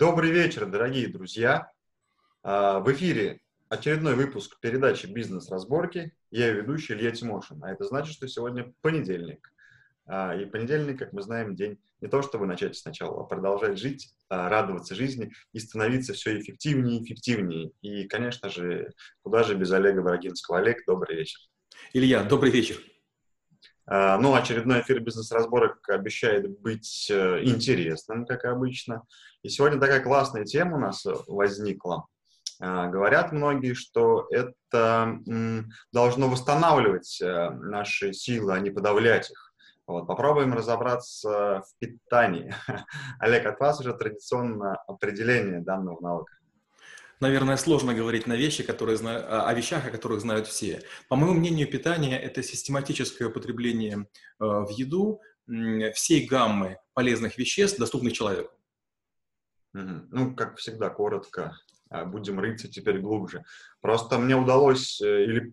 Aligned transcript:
Добрый 0.00 0.30
вечер, 0.30 0.64
дорогие 0.64 1.08
друзья. 1.08 1.70
А, 2.42 2.80
в 2.80 2.90
эфире 2.90 3.42
очередной 3.68 4.14
выпуск 4.14 4.58
передачи 4.58 5.04
«Бизнес-разборки». 5.04 6.14
Я 6.30 6.48
ведущий 6.52 6.94
Илья 6.94 7.10
Тимошин. 7.10 7.62
А 7.62 7.70
это 7.70 7.84
значит, 7.84 8.14
что 8.14 8.26
сегодня 8.26 8.72
понедельник. 8.80 9.52
А, 10.06 10.34
и 10.34 10.46
понедельник, 10.46 10.98
как 10.98 11.12
мы 11.12 11.20
знаем, 11.20 11.54
день 11.54 11.78
не 12.00 12.08
то, 12.08 12.22
чтобы 12.22 12.46
начать 12.46 12.78
сначала, 12.78 13.20
а 13.20 13.24
продолжать 13.24 13.78
жить, 13.78 14.08
а, 14.30 14.48
радоваться 14.48 14.94
жизни 14.94 15.32
и 15.52 15.58
становиться 15.58 16.14
все 16.14 16.40
эффективнее 16.40 17.00
и 17.00 17.04
эффективнее. 17.04 17.72
И, 17.82 18.08
конечно 18.08 18.48
же, 18.48 18.94
куда 19.20 19.42
же 19.42 19.54
без 19.54 19.70
Олега 19.70 20.00
Брагинского. 20.00 20.60
Олег, 20.60 20.78
добрый 20.86 21.14
вечер. 21.14 21.40
Илья, 21.92 22.24
добрый 22.24 22.50
вечер. 22.50 22.78
А, 23.92 24.18
ну, 24.18 24.34
очередной 24.34 24.82
эфир 24.82 25.00
бизнес-разборок 25.00 25.88
обещает 25.88 26.48
быть 26.60 27.08
э, 27.10 27.42
интересным, 27.42 28.24
как 28.24 28.44
обычно. 28.44 29.02
И 29.42 29.48
сегодня 29.48 29.80
такая 29.80 30.00
классная 30.00 30.44
тема 30.44 30.76
у 30.76 30.80
нас 30.80 31.04
возникла. 31.26 32.06
А, 32.60 32.86
говорят 32.86 33.32
многие, 33.32 33.74
что 33.74 34.28
это 34.30 35.18
должно 35.92 36.28
восстанавливать 36.28 37.20
э, 37.20 37.50
наши 37.50 38.12
силы, 38.12 38.54
а 38.54 38.60
не 38.60 38.70
подавлять 38.70 39.28
их. 39.28 39.52
Вот, 39.88 40.06
попробуем 40.06 40.54
разобраться 40.54 41.64
в 41.66 41.78
питании. 41.80 42.54
Олег, 43.18 43.44
от 43.44 43.58
вас 43.58 43.80
уже 43.80 43.92
традиционно 43.92 44.76
определение 44.86 45.62
данного 45.62 46.00
навыка 46.00 46.32
наверное, 47.20 47.56
сложно 47.56 47.94
говорить 47.94 48.26
на 48.26 48.34
вещи, 48.34 48.62
которые 48.62 48.96
знаю, 48.96 49.46
о 49.46 49.52
вещах, 49.54 49.86
о 49.86 49.90
которых 49.90 50.20
знают 50.20 50.46
все. 50.46 50.82
По 51.08 51.16
моему 51.16 51.34
мнению, 51.34 51.70
питание– 51.70 52.18
это 52.20 52.42
систематическое 52.42 53.28
употребление 53.28 53.98
э, 53.98 54.44
в 54.44 54.68
еду 54.70 55.20
всей 55.94 56.26
гаммы 56.26 56.78
полезных 56.94 57.36
веществ, 57.36 57.78
доступных 57.78 58.12
человеку. 58.12 58.52
Ну, 59.72 60.34
как 60.34 60.58
всегда, 60.58 60.90
коротко. 60.90 61.56
А, 61.90 62.04
будем 62.04 62.38
рыться 62.38 62.68
теперь 62.68 63.00
глубже. 63.00 63.42
Просто 63.80 64.18
мне 64.18 64.36
удалось 64.36 65.00
э, 65.00 65.24
или 65.24 65.52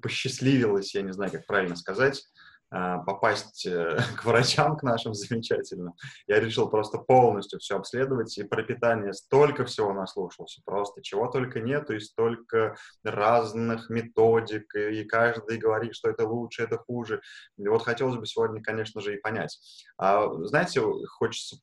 посчастливилось, 0.00 0.94
я 0.94 1.02
не 1.02 1.12
знаю, 1.12 1.32
как 1.32 1.44
правильно 1.44 1.74
сказать, 1.74 2.24
попасть 2.72 3.66
э, 3.66 3.98
к 4.16 4.24
врачам, 4.24 4.76
к 4.76 4.82
нашим 4.82 5.14
замечательным. 5.14 5.94
Я 6.26 6.40
решил 6.40 6.68
просто 6.68 6.98
полностью 6.98 7.58
все 7.58 7.76
обследовать, 7.76 8.36
и 8.38 8.44
про 8.44 8.62
питание 8.62 9.12
столько 9.12 9.64
всего 9.64 9.92
наслушался, 9.92 10.62
просто 10.64 11.02
чего 11.02 11.26
только 11.28 11.60
нету, 11.60 11.94
и 11.94 12.00
столько 12.00 12.76
разных 13.04 13.90
методик, 13.90 14.74
и 14.74 15.04
каждый 15.04 15.58
говорит, 15.58 15.94
что 15.94 16.08
это 16.08 16.26
лучше, 16.26 16.62
это 16.62 16.78
хуже. 16.78 17.20
И 17.58 17.68
вот 17.68 17.82
хотелось 17.82 18.16
бы 18.16 18.26
сегодня, 18.26 18.62
конечно 18.62 19.00
же, 19.00 19.14
и 19.14 19.20
понять. 19.20 19.58
А, 19.98 20.28
знаете, 20.44 20.80
хочется 21.06 21.56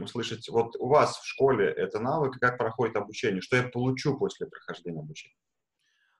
услышать, 0.00 0.48
вот 0.48 0.76
у 0.78 0.88
вас 0.88 1.18
в 1.18 1.26
школе 1.26 1.66
это 1.68 1.98
навык, 1.98 2.38
как 2.40 2.58
проходит 2.58 2.96
обучение, 2.96 3.40
что 3.40 3.56
я 3.56 3.64
получу 3.64 4.16
после 4.16 4.46
прохождения 4.46 5.00
обучения? 5.00 5.34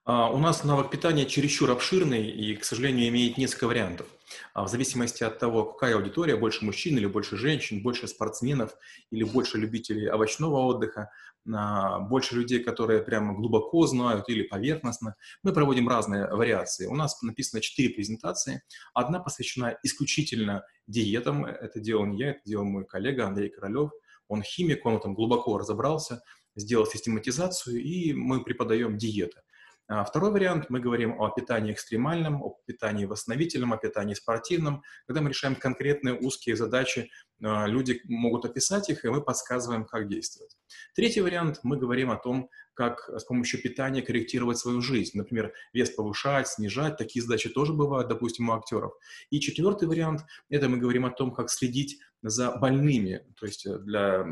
А, 0.07 0.29
у 0.29 0.37
нас 0.37 0.63
навык 0.63 0.91
питания 0.91 1.25
чересчур 1.25 1.71
обширный 1.71 2.29
и, 2.29 2.55
к 2.55 2.63
сожалению, 2.63 3.07
имеет 3.07 3.39
несколько 3.39 3.65
вариантов. 3.65 4.05
А, 4.53 4.63
в 4.63 4.67
зависимости 4.67 5.23
от 5.23 5.39
того, 5.39 5.65
какая 5.65 5.95
аудитория, 5.95 6.35
больше 6.35 6.63
мужчин 6.63 6.95
или 6.95 7.07
больше 7.07 7.37
женщин, 7.37 7.81
больше 7.81 8.07
спортсменов 8.07 8.75
или 9.09 9.23
больше 9.23 9.57
любителей 9.57 10.07
овощного 10.11 10.57
отдыха, 10.57 11.09
а, 11.51 12.01
больше 12.01 12.35
людей, 12.35 12.59
которые 12.59 13.01
прямо 13.01 13.33
глубоко 13.33 13.87
знают 13.87 14.29
или 14.29 14.43
поверхностно, 14.43 15.15
мы 15.41 15.53
проводим 15.53 15.89
разные 15.89 16.27
вариации. 16.27 16.85
У 16.85 16.95
нас 16.95 17.19
написано 17.23 17.63
четыре 17.63 17.89
презентации. 17.89 18.61
Одна 18.93 19.19
посвящена 19.19 19.75
исключительно 19.81 20.65
диетам. 20.85 21.45
Это 21.45 21.79
делал 21.79 22.05
не 22.05 22.19
я, 22.19 22.29
это 22.29 22.41
делал 22.45 22.65
мой 22.65 22.85
коллега 22.85 23.25
Андрей 23.25 23.49
Королев. 23.49 23.89
Он 24.27 24.43
химик, 24.43 24.85
он 24.85 24.99
там 24.99 25.15
глубоко 25.15 25.57
разобрался, 25.57 26.21
сделал 26.55 26.85
систематизацию, 26.85 27.81
и 27.81 28.13
мы 28.13 28.43
преподаем 28.43 28.99
диеты. 28.99 29.39
А 29.87 30.03
второй 30.03 30.31
вариант, 30.31 30.65
мы 30.69 30.79
говорим 30.79 31.21
о 31.21 31.29
питании 31.29 31.71
экстремальном, 31.71 32.41
о 32.41 32.57
питании 32.65 33.05
восстановительном, 33.05 33.71
о 33.71 33.77
питании 33.77 34.15
спортивном. 34.15 34.81
Когда 35.05 35.21
мы 35.21 35.29
решаем 35.29 35.55
конкретные 35.55 36.15
узкие 36.15 36.55
задачи, 36.55 37.11
а, 37.43 37.67
люди 37.67 38.01
могут 38.05 38.45
описать 38.45 38.89
их, 38.89 39.05
и 39.05 39.09
мы 39.09 39.21
подсказываем, 39.21 39.85
как 39.85 40.07
действовать. 40.07 40.57
Третий 40.95 41.21
вариант, 41.21 41.59
мы 41.61 41.77
говорим 41.77 42.09
о 42.09 42.15
том, 42.15 42.49
как 42.73 43.09
с 43.09 43.23
помощью 43.25 43.61
питания 43.61 44.01
корректировать 44.01 44.57
свою 44.57 44.81
жизнь. 44.81 45.17
Например, 45.17 45.53
вес 45.71 45.91
повышать, 45.91 46.47
снижать. 46.47 46.97
Такие 46.97 47.23
задачи 47.23 47.49
тоже 47.49 47.73
бывают, 47.73 48.09
допустим, 48.09 48.49
у 48.49 48.53
актеров. 48.53 48.93
И 49.29 49.39
четвертый 49.39 49.87
вариант, 49.87 50.21
это 50.49 50.67
мы 50.67 50.77
говорим 50.77 51.05
о 51.05 51.11
том, 51.11 51.31
как 51.31 51.51
следить 51.51 51.99
за 52.29 52.51
больными, 52.51 53.21
то 53.39 53.45
есть 53.45 53.65
э, 53.65 53.77
для 53.79 54.25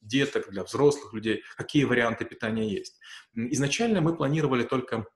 деток, 0.00 0.50
для 0.50 0.64
взрослых 0.64 1.12
людей, 1.14 1.42
какие 1.56 1.84
варианты 1.84 2.24
питания 2.24 2.70
есть. 2.70 2.98
Изначально 3.34 4.00
мы 4.00 4.14
планировали 4.14 4.62
только 4.64 5.06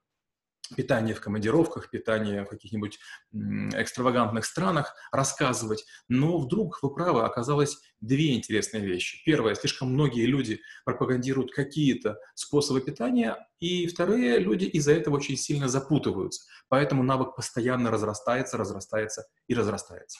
питание 0.75 1.13
в 1.13 1.21
командировках, 1.21 1.89
питание 1.89 2.43
в 2.43 2.49
каких-нибудь 2.49 2.99
экстравагантных 3.31 4.45
странах 4.45 4.95
рассказывать. 5.11 5.85
Но 6.07 6.39
вдруг, 6.39 6.79
вы 6.81 6.93
правы, 6.93 7.23
оказалось 7.23 7.77
две 8.01 8.33
интересные 8.33 8.83
вещи. 8.83 9.21
Первое, 9.25 9.55
слишком 9.55 9.93
многие 9.93 10.25
люди 10.25 10.61
пропагандируют 10.83 11.51
какие-то 11.51 12.17
способы 12.33 12.81
питания, 12.81 13.37
и 13.59 13.87
вторые, 13.87 14.39
люди 14.39 14.65
из-за 14.65 14.93
этого 14.93 15.17
очень 15.17 15.37
сильно 15.37 15.67
запутываются. 15.67 16.47
Поэтому 16.67 17.03
навык 17.03 17.35
постоянно 17.35 17.91
разрастается, 17.91 18.57
разрастается 18.57 19.27
и 19.47 19.53
разрастается. 19.53 20.19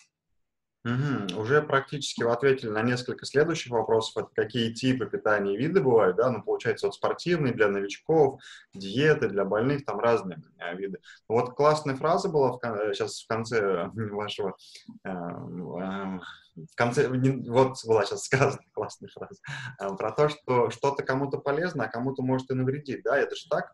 Угу. 0.85 1.41
Уже 1.41 1.63
практически 1.63 2.21
вы 2.21 2.31
ответили 2.31 2.69
на 2.69 2.83
несколько 2.83 3.25
следующих 3.25 3.71
вопросов. 3.71 4.17
Это 4.17 4.29
какие 4.35 4.71
типы 4.71 5.07
питания 5.07 5.55
и 5.55 5.57
виды 5.57 5.81
бывают, 5.81 6.17
да? 6.17 6.29
Ну, 6.29 6.43
получается, 6.43 6.85
вот 6.85 6.93
спортивные 6.93 7.53
для 7.53 7.69
новичков, 7.69 8.39
диеты 8.75 9.27
для 9.27 9.45
больных, 9.45 9.83
там 9.83 9.99
разные 9.99 10.43
э, 10.59 10.75
виды. 10.75 10.99
Вот 11.27 11.55
классная 11.55 11.95
фраза 11.95 12.29
была 12.29 12.51
в, 12.51 12.59
сейчас 12.93 13.23
в 13.23 13.27
конце 13.27 13.89
вашего... 13.95 14.55
Э, 15.03 15.09
э, 15.09 16.19
в 16.55 16.75
конце, 16.75 17.09
вот 17.09 17.77
была 17.85 18.05
сейчас 18.05 18.25
сказана 18.25 18.63
классная 18.71 19.09
фраза, 19.09 19.41
э, 19.79 19.95
про 19.97 20.11
то, 20.11 20.29
что 20.29 20.69
что-то 20.69 21.01
кому-то 21.01 21.39
полезно, 21.39 21.85
а 21.85 21.89
кому-то 21.89 22.21
может 22.21 22.51
и 22.51 22.53
навредить, 22.53 23.01
да? 23.03 23.17
Это 23.17 23.35
же 23.35 23.49
так? 23.49 23.73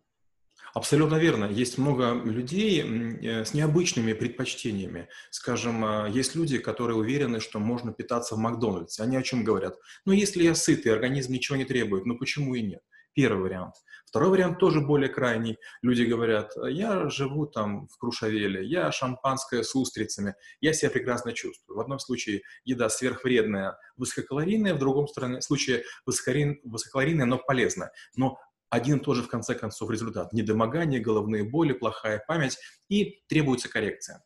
Абсолютно 0.73 1.15
верно. 1.15 1.45
Есть 1.45 1.77
много 1.77 2.13
людей 2.13 2.81
э, 2.81 3.43
с 3.43 3.53
необычными 3.53 4.13
предпочтениями. 4.13 5.09
Скажем, 5.29 5.83
а, 5.83 6.07
есть 6.07 6.35
люди, 6.35 6.57
которые 6.59 6.95
уверены, 6.97 7.41
что 7.41 7.59
можно 7.59 7.91
питаться 7.91 8.35
в 8.35 8.37
Макдональдсе. 8.37 9.03
Они 9.03 9.17
о 9.17 9.21
чем 9.21 9.43
говорят? 9.43 9.75
Ну, 10.05 10.13
если 10.13 10.43
я 10.43 10.55
сытый, 10.55 10.93
организм 10.93 11.33
ничего 11.33 11.57
не 11.57 11.65
требует, 11.65 12.05
ну 12.05 12.17
почему 12.17 12.55
и 12.55 12.61
нет? 12.61 12.81
Первый 13.13 13.43
вариант. 13.43 13.75
Второй 14.05 14.29
вариант 14.29 14.59
тоже 14.59 14.79
более 14.79 15.09
крайний. 15.09 15.57
Люди 15.81 16.03
говорят, 16.03 16.53
я 16.69 17.09
живу 17.09 17.45
там 17.45 17.88
в 17.88 17.97
Крушавеле, 17.97 18.65
я 18.65 18.89
шампанское 18.93 19.63
с 19.63 19.75
устрицами, 19.75 20.35
я 20.61 20.71
себя 20.71 20.91
прекрасно 20.91 21.33
чувствую. 21.33 21.77
В 21.77 21.81
одном 21.81 21.99
случае 21.99 22.43
еда 22.63 22.88
сверхвредная, 22.88 23.77
высококалорийная, 23.97 24.75
в 24.75 24.79
другом 24.79 25.07
случае 25.41 25.83
высококалорийная, 26.05 27.25
но 27.25 27.38
полезная. 27.38 27.91
Но 28.15 28.38
один 28.71 28.97
и 28.97 28.99
тот 29.01 29.17
же, 29.17 29.23
в 29.23 29.27
конце 29.27 29.53
концов, 29.53 29.91
результат. 29.91 30.33
Недомогание, 30.33 30.99
головные 30.99 31.43
боли, 31.43 31.73
плохая 31.73 32.23
память 32.25 32.57
и 32.89 33.21
требуется 33.27 33.69
коррекция. 33.69 34.23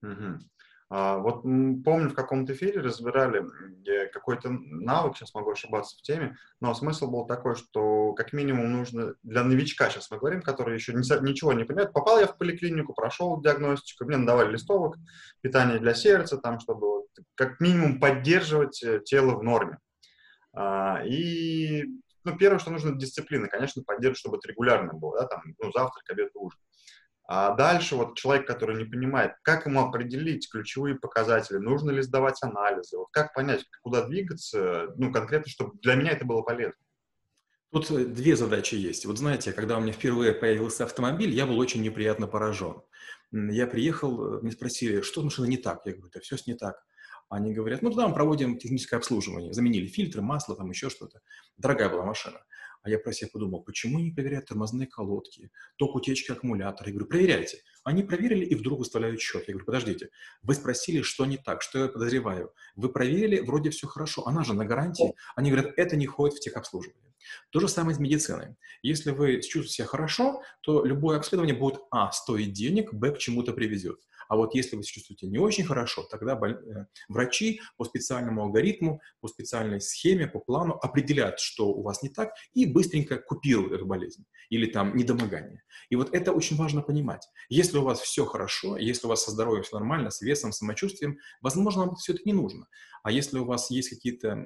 Угу. 0.00 0.38
А, 0.94 1.18
вот 1.18 1.42
помню, 1.42 2.10
в 2.10 2.14
каком-то 2.14 2.52
эфире 2.52 2.80
разбирали 2.80 3.44
какой-то 4.12 4.50
навык, 4.50 5.16
сейчас 5.16 5.34
могу 5.34 5.50
ошибаться 5.50 5.96
в 5.96 6.02
теме, 6.02 6.36
но 6.60 6.74
смысл 6.74 7.10
был 7.10 7.26
такой, 7.26 7.56
что 7.56 8.12
как 8.12 8.32
минимум 8.32 8.70
нужно 8.70 9.14
для 9.22 9.42
новичка, 9.42 9.88
сейчас 9.88 10.10
мы 10.10 10.18
говорим, 10.18 10.42
который 10.42 10.74
еще 10.74 10.92
ничего 10.92 11.54
не 11.54 11.64
понимает, 11.64 11.92
попал 11.92 12.20
я 12.20 12.26
в 12.26 12.36
поликлинику, 12.36 12.92
прошел 12.92 13.40
диагностику, 13.40 14.04
мне 14.04 14.18
давали 14.18 14.52
листовок, 14.52 14.98
питание 15.40 15.78
для 15.78 15.94
сердца, 15.94 16.36
там, 16.36 16.60
чтобы 16.60 17.06
как 17.34 17.58
минимум 17.58 17.98
поддерживать 17.98 18.82
э, 18.82 19.00
тело 19.02 19.34
в 19.34 19.42
норме. 19.42 19.78
А, 20.52 21.02
и 21.06 21.84
ну, 22.24 22.36
первое, 22.36 22.58
что 22.58 22.70
нужно, 22.70 22.98
дисциплина, 22.98 23.48
конечно, 23.48 23.82
поддерживать, 23.82 24.18
чтобы 24.18 24.36
это 24.38 24.48
регулярно 24.48 24.94
было, 24.94 25.20
да, 25.20 25.26
там, 25.26 25.42
ну, 25.58 25.72
завтрак, 25.72 26.04
обед, 26.10 26.30
ужин. 26.34 26.58
А 27.24 27.54
дальше 27.54 27.96
вот 27.96 28.16
человек, 28.16 28.46
который 28.46 28.76
не 28.76 28.84
понимает, 28.84 29.32
как 29.42 29.66
ему 29.66 29.80
определить 29.80 30.50
ключевые 30.50 30.96
показатели, 30.96 31.56
нужно 31.58 31.90
ли 31.90 32.02
сдавать 32.02 32.42
анализы, 32.42 32.98
вот 32.98 33.08
как 33.12 33.32
понять, 33.32 33.64
куда 33.82 34.04
двигаться, 34.06 34.88
ну, 34.96 35.12
конкретно, 35.12 35.48
чтобы 35.48 35.78
для 35.80 35.94
меня 35.94 36.12
это 36.12 36.24
было 36.24 36.42
полезно. 36.42 36.80
Тут 37.70 37.90
э, 37.90 38.04
две 38.04 38.36
задачи 38.36 38.74
есть. 38.74 39.06
Вот 39.06 39.18
знаете, 39.18 39.52
когда 39.52 39.78
у 39.78 39.80
меня 39.80 39.92
впервые 39.92 40.34
появился 40.34 40.84
автомобиль, 40.84 41.30
я 41.30 41.46
был 41.46 41.58
очень 41.58 41.82
неприятно 41.82 42.26
поражен. 42.26 42.82
Я 43.30 43.66
приехал, 43.66 44.36
э, 44.36 44.40
мне 44.42 44.52
спросили, 44.52 45.00
что 45.00 45.22
машина 45.22 45.46
не 45.46 45.56
так? 45.56 45.80
Я 45.86 45.92
говорю, 45.92 46.10
да 46.12 46.20
все 46.20 46.36
не 46.46 46.54
так. 46.54 46.84
Они 47.32 47.54
говорят, 47.54 47.80
ну, 47.80 47.90
туда 47.90 48.06
мы 48.08 48.14
проводим 48.14 48.58
техническое 48.58 48.96
обслуживание. 48.96 49.54
Заменили 49.54 49.86
фильтры, 49.86 50.20
масло, 50.20 50.54
там 50.54 50.68
еще 50.68 50.90
что-то. 50.90 51.22
Дорогая 51.56 51.88
была 51.88 52.04
машина. 52.04 52.44
А 52.82 52.90
я 52.90 52.98
про 52.98 53.10
себя 53.14 53.30
подумал, 53.32 53.62
почему 53.62 54.00
не 54.00 54.10
проверяют 54.10 54.46
тормозные 54.46 54.86
колодки, 54.86 55.50
ток 55.76 55.94
утечки 55.94 56.30
аккумулятора? 56.30 56.88
Я 56.88 56.92
говорю, 56.92 57.08
проверяйте. 57.08 57.62
Они 57.84 58.02
проверили 58.02 58.44
и 58.44 58.54
вдруг 58.54 58.80
выставляют 58.80 59.18
счет. 59.20 59.48
Я 59.48 59.54
говорю, 59.54 59.64
подождите, 59.64 60.10
вы 60.42 60.52
спросили, 60.52 61.00
что 61.00 61.24
не 61.24 61.38
так, 61.38 61.62
что 61.62 61.78
я 61.78 61.88
подозреваю. 61.88 62.52
Вы 62.76 62.90
проверили, 62.90 63.40
вроде 63.40 63.70
все 63.70 63.86
хорошо, 63.86 64.26
она 64.26 64.44
же 64.44 64.52
на 64.52 64.66
гарантии. 64.66 65.14
Они 65.34 65.50
говорят, 65.50 65.72
это 65.78 65.96
не 65.96 66.06
входит 66.06 66.36
в 66.36 66.40
техобслуживание. 66.40 67.14
То 67.50 67.60
же 67.60 67.68
самое 67.68 67.96
с 67.96 67.98
медициной. 67.98 68.56
Если 68.82 69.10
вы 69.10 69.40
чувствуете 69.40 69.72
себя 69.72 69.86
хорошо, 69.86 70.42
то 70.60 70.84
любое 70.84 71.16
обследование 71.16 71.56
будет, 71.56 71.80
а, 71.90 72.10
стоить 72.12 72.52
денег, 72.52 72.92
б, 72.92 73.12
к 73.12 73.18
чему-то 73.18 73.54
приведет. 73.54 74.00
А 74.32 74.36
вот 74.36 74.54
если 74.54 74.76
вы 74.76 74.82
чувствуете 74.82 75.26
не 75.26 75.36
очень 75.36 75.62
хорошо, 75.62 76.04
тогда 76.04 76.40
э, 76.42 76.86
врачи 77.10 77.60
по 77.76 77.84
специальному 77.84 78.44
алгоритму, 78.44 79.02
по 79.20 79.28
специальной 79.28 79.78
схеме, 79.78 80.26
по 80.26 80.40
плану 80.40 80.72
определяют, 80.72 81.38
что 81.38 81.68
у 81.68 81.82
вас 81.82 82.02
не 82.02 82.08
так, 82.08 82.30
и 82.54 82.64
быстренько 82.64 83.18
купируют 83.18 83.72
эту 83.74 83.84
болезнь 83.84 84.24
или 84.48 84.64
там 84.64 84.96
недомогание. 84.96 85.62
И 85.90 85.96
вот 85.96 86.14
это 86.14 86.32
очень 86.32 86.56
важно 86.56 86.80
понимать. 86.80 87.28
Если 87.50 87.76
у 87.76 87.82
вас 87.82 88.00
все 88.00 88.24
хорошо, 88.24 88.78
если 88.78 89.06
у 89.06 89.10
вас 89.10 89.22
со 89.22 89.32
здоровьем 89.32 89.64
все 89.64 89.78
нормально, 89.78 90.10
с 90.10 90.22
весом, 90.22 90.52
самочувствием, 90.52 91.18
возможно, 91.42 91.84
вам 91.84 91.96
все 91.96 92.14
это 92.14 92.22
не 92.24 92.32
нужно. 92.32 92.68
А 93.02 93.10
если 93.10 93.38
у 93.38 93.44
вас 93.44 93.70
есть 93.70 93.90
какие-то 93.90 94.36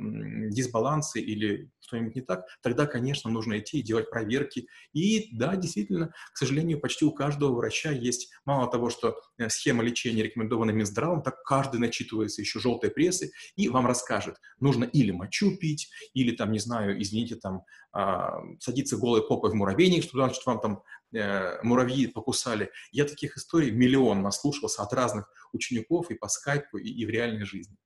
дисбалансы 0.50 1.21
или 1.21 1.71
что-нибудь 1.81 2.17
не 2.17 2.23
так, 2.23 2.47
тогда, 2.62 2.87
конечно, 2.87 3.31
нужно 3.31 3.59
идти 3.59 3.79
и 3.79 3.83
делать 3.83 4.11
проверки. 4.11 4.69
И 4.93 5.29
да, 5.37 5.56
действительно, 5.56 6.12
к 6.33 6.38
сожалению, 6.38 6.81
почти 6.81 7.05
у 7.05 7.12
каждого 7.12 7.55
врача 7.55 7.91
есть 7.91 8.33
мало 8.44 8.71
того, 8.71 8.88
что 8.88 9.19
э, 9.38 9.49
схема 9.76 9.82
лечения 9.82 10.23
рекомендована 10.23 10.70
Минздравом, 10.70 11.23
так 11.23 11.43
каждый 11.43 11.81
начитывается 11.81 12.40
еще 12.40 12.61
желтой 12.61 12.90
прессы 12.90 13.32
и 13.56 13.69
вам 13.69 13.87
расскажет, 13.87 14.37
нужно 14.61 14.84
или 14.84 15.11
мочу 15.11 15.56
пить, 15.56 15.90
или 16.14 16.34
там, 16.34 16.52
не 16.52 16.58
знаю, 16.58 17.00
извините, 17.00 17.37
там, 17.37 17.62
а, 17.93 18.40
садиться 18.61 18.96
голой 18.96 19.26
попой 19.26 19.50
в 19.50 19.55
муравейник, 19.55 20.02
что 20.02 20.19
значит 20.19 20.44
вам 20.46 20.61
там 20.61 20.82
э, 21.14 21.62
муравьи 21.62 22.06
покусали. 22.06 22.70
Я 22.93 23.05
таких 23.05 23.37
историй 23.37 23.70
миллион 23.70 24.23
наслушался 24.23 24.82
от 24.82 24.93
разных 24.93 25.31
учеников 25.52 26.11
и 26.11 26.14
по 26.14 26.28
скайпу, 26.28 26.78
и, 26.78 26.88
и 26.88 27.06
в 27.06 27.11
реальной 27.11 27.44
жизни. 27.44 27.76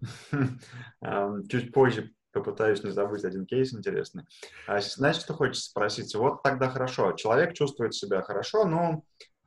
Чуть 1.48 1.72
позже 1.72 2.12
попытаюсь 2.32 2.84
не 2.84 2.90
забыть 2.90 3.24
один 3.24 3.46
кейс 3.46 3.72
интересный. 3.72 4.24
А, 4.66 4.80
знаете, 4.80 5.20
что 5.20 5.34
хочется 5.34 5.70
спросить? 5.70 6.14
Вот 6.14 6.42
тогда 6.42 6.68
хорошо. 6.68 7.12
Человек 7.12 7.54
чувствует 7.54 7.94
себя 7.94 8.22
хорошо, 8.22 8.64
но 8.64 9.02
э, 9.20 9.37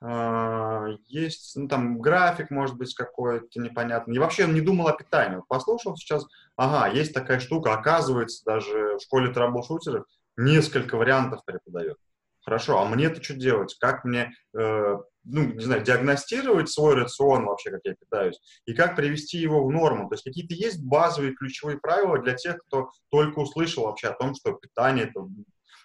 есть, 1.07 1.55
ну, 1.55 1.67
там, 1.67 1.99
график, 1.99 2.49
может 2.49 2.75
быть, 2.75 2.95
какой-то 2.95 3.59
непонятный. 3.59 4.15
И 4.15 4.19
вообще 4.19 4.47
не 4.47 4.61
думал 4.61 4.87
о 4.87 4.93
питании. 4.93 5.41
Послушал 5.47 5.95
сейчас, 5.95 6.25
ага, 6.55 6.91
есть 6.91 7.13
такая 7.13 7.39
штука, 7.39 7.73
оказывается, 7.73 8.43
даже 8.43 8.97
в 8.97 9.01
школе 9.01 9.31
трэбл-шутеров 9.31 10.05
несколько 10.37 10.97
вариантов 10.97 11.45
преподает. 11.45 11.97
Хорошо, 12.43 12.79
а 12.79 12.85
мне-то 12.85 13.21
что 13.21 13.35
делать? 13.35 13.77
Как 13.79 14.03
мне 14.03 14.33
э, 14.57 14.97
ну, 15.23 15.53
не 15.53 15.63
знаю, 15.63 15.83
диагностировать 15.83 16.69
свой 16.69 16.95
рацион 16.95 17.45
вообще, 17.45 17.71
как 17.71 17.81
я 17.83 17.93
питаюсь, 17.93 18.39
и 18.65 18.73
как 18.73 18.95
привести 18.95 19.37
его 19.37 19.63
в 19.65 19.71
норму. 19.71 20.09
То 20.09 20.15
есть 20.15 20.23
какие-то 20.23 20.55
есть 20.55 20.83
базовые 20.83 21.33
ключевые 21.33 21.77
правила 21.77 22.17
для 22.19 22.33
тех, 22.33 22.57
кто 22.65 22.91
только 23.09 23.39
услышал 23.39 23.83
вообще 23.83 24.07
о 24.07 24.13
том, 24.13 24.33
что 24.35 24.53
питание 24.53 25.05
это, 25.05 25.27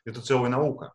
это 0.04 0.22
целая 0.22 0.50
наука. 0.50 0.92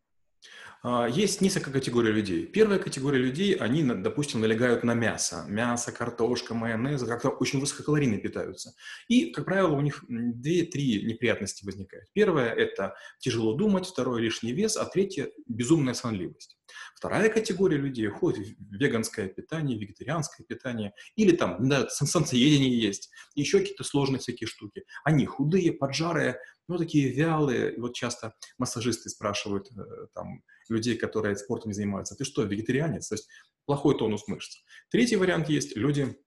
А, 0.83 1.07
есть 1.07 1.41
несколько 1.41 1.71
категорий 1.71 2.11
людей. 2.11 2.47
Первая 2.47 2.79
категория 2.79 3.19
людей, 3.19 3.53
они, 3.53 3.83
допустим, 3.83 4.41
налегают 4.41 4.83
на 4.83 4.95
мясо. 4.95 5.45
Мясо, 5.47 5.91
картошка, 5.91 6.55
майонез, 6.55 7.03
как-то 7.03 7.29
очень 7.29 7.59
высококалорийно 7.59 8.17
питаются. 8.17 8.73
И, 9.07 9.31
как 9.31 9.45
правило, 9.45 9.75
у 9.75 9.81
них 9.81 10.03
две-три 10.07 11.05
неприятности 11.05 11.63
возникают. 11.65 12.07
Первое– 12.13 12.49
это 12.55 12.95
тяжело 13.19 13.53
думать, 13.53 13.85
второе– 13.85 14.21
лишний 14.23 14.53
вес, 14.53 14.75
а 14.75 14.85
третье– 14.85 15.29
безумная 15.47 15.93
сонливость. 15.93 16.57
Вторая 16.95 17.29
категория 17.29 17.77
людей 17.77 18.07
уходит 18.07 18.47
в 18.47 18.75
веганское 18.75 19.27
питание, 19.27 19.77
вегетарианское 19.77 20.45
питание, 20.47 20.93
или 21.15 21.35
там, 21.35 21.67
да, 21.67 21.89
солнцеедение 21.89 22.79
есть, 22.79 23.11
еще 23.35 23.59
какие-то 23.59 23.83
сложные 23.83 24.19
всякие 24.19 24.47
штуки. 24.47 24.83
Они 25.03 25.25
худые, 25.25 25.73
поджарые, 25.73 26.39
ну, 26.67 26.77
такие 26.77 27.11
вялые. 27.11 27.75
Вот 27.77 27.93
часто 27.93 28.33
массажисты 28.57 29.09
спрашивают 29.09 29.67
э, 29.71 30.07
там 30.13 30.41
людей, 30.71 30.97
которые 30.97 31.35
спортом 31.35 31.69
не 31.69 31.75
занимаются, 31.75 32.15
ты 32.15 32.23
что, 32.23 32.43
вегетарианец? 32.43 33.09
То 33.09 33.15
есть 33.15 33.29
плохой 33.65 33.97
тонус 33.97 34.27
мышц. 34.27 34.57
Третий 34.89 35.15
вариант 35.15 35.49
есть, 35.49 35.75
люди 35.75 36.17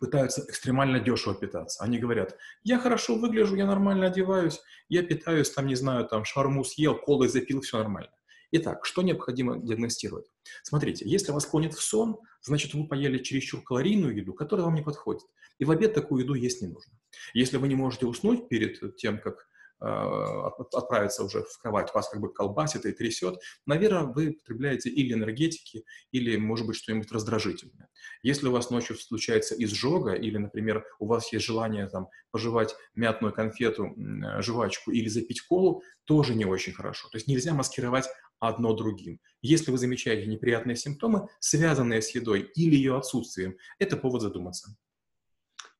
пытаются 0.00 0.44
экстремально 0.48 1.00
дешево 1.00 1.34
питаться. 1.34 1.82
Они 1.82 1.98
говорят, 1.98 2.36
я 2.62 2.78
хорошо 2.78 3.16
выгляжу, 3.16 3.56
я 3.56 3.66
нормально 3.66 4.06
одеваюсь, 4.06 4.60
я 4.88 5.02
питаюсь, 5.02 5.50
там, 5.50 5.66
не 5.66 5.74
знаю, 5.74 6.06
там, 6.06 6.24
шарму 6.24 6.64
съел, 6.64 6.96
колы 6.96 7.28
запил, 7.28 7.60
все 7.60 7.78
нормально. 7.78 8.10
Итак, 8.56 8.86
что 8.86 9.02
необходимо 9.02 9.58
диагностировать? 9.58 10.26
Смотрите, 10.62 11.08
если 11.08 11.32
вас 11.32 11.44
клонит 11.44 11.74
в 11.74 11.82
сон, 11.82 12.18
значит, 12.40 12.74
вы 12.74 12.86
поели 12.86 13.18
чересчур 13.18 13.62
калорийную 13.62 14.16
еду, 14.16 14.32
которая 14.32 14.66
вам 14.66 14.76
не 14.76 14.82
подходит. 14.82 15.24
И 15.58 15.64
в 15.64 15.70
обед 15.70 15.94
такую 15.94 16.22
еду 16.22 16.34
есть 16.34 16.62
не 16.62 16.68
нужно. 16.68 16.92
Если 17.32 17.56
вы 17.56 17.66
не 17.68 17.74
можете 17.74 18.06
уснуть 18.06 18.48
перед 18.48 18.96
тем, 18.96 19.18
как 19.18 19.48
отправиться 19.80 21.24
уже 21.24 21.42
в 21.42 21.58
кровать, 21.58 21.92
вас 21.94 22.08
как 22.08 22.20
бы 22.20 22.32
колбасит 22.32 22.86
и 22.86 22.92
трясет, 22.92 23.38
наверное, 23.66 24.04
вы 24.04 24.32
потребляете 24.32 24.90
или 24.90 25.12
энергетики, 25.12 25.84
или, 26.12 26.36
может 26.36 26.66
быть, 26.66 26.76
что-нибудь 26.76 27.10
раздражительное. 27.12 27.88
Если 28.22 28.46
у 28.46 28.52
вас 28.52 28.70
ночью 28.70 28.96
случается 28.96 29.54
изжога, 29.56 30.12
или, 30.14 30.38
например, 30.38 30.84
у 30.98 31.06
вас 31.06 31.32
есть 31.32 31.44
желание 31.44 31.86
там, 31.88 32.08
пожевать 32.30 32.74
мятную 32.94 33.32
конфету, 33.34 33.94
жвачку 34.40 34.90
или 34.90 35.08
запить 35.08 35.42
колу, 35.42 35.82
тоже 36.04 36.34
не 36.34 36.44
очень 36.44 36.72
хорошо. 36.72 37.08
То 37.10 37.16
есть 37.16 37.28
нельзя 37.28 37.54
маскировать 37.54 38.06
одно 38.38 38.74
другим. 38.74 39.20
Если 39.42 39.70
вы 39.70 39.78
замечаете 39.78 40.26
неприятные 40.26 40.76
симптомы, 40.76 41.28
связанные 41.40 42.02
с 42.02 42.14
едой 42.14 42.50
или 42.54 42.74
ее 42.74 42.96
отсутствием, 42.96 43.56
это 43.78 43.96
повод 43.96 44.22
задуматься. 44.22 44.76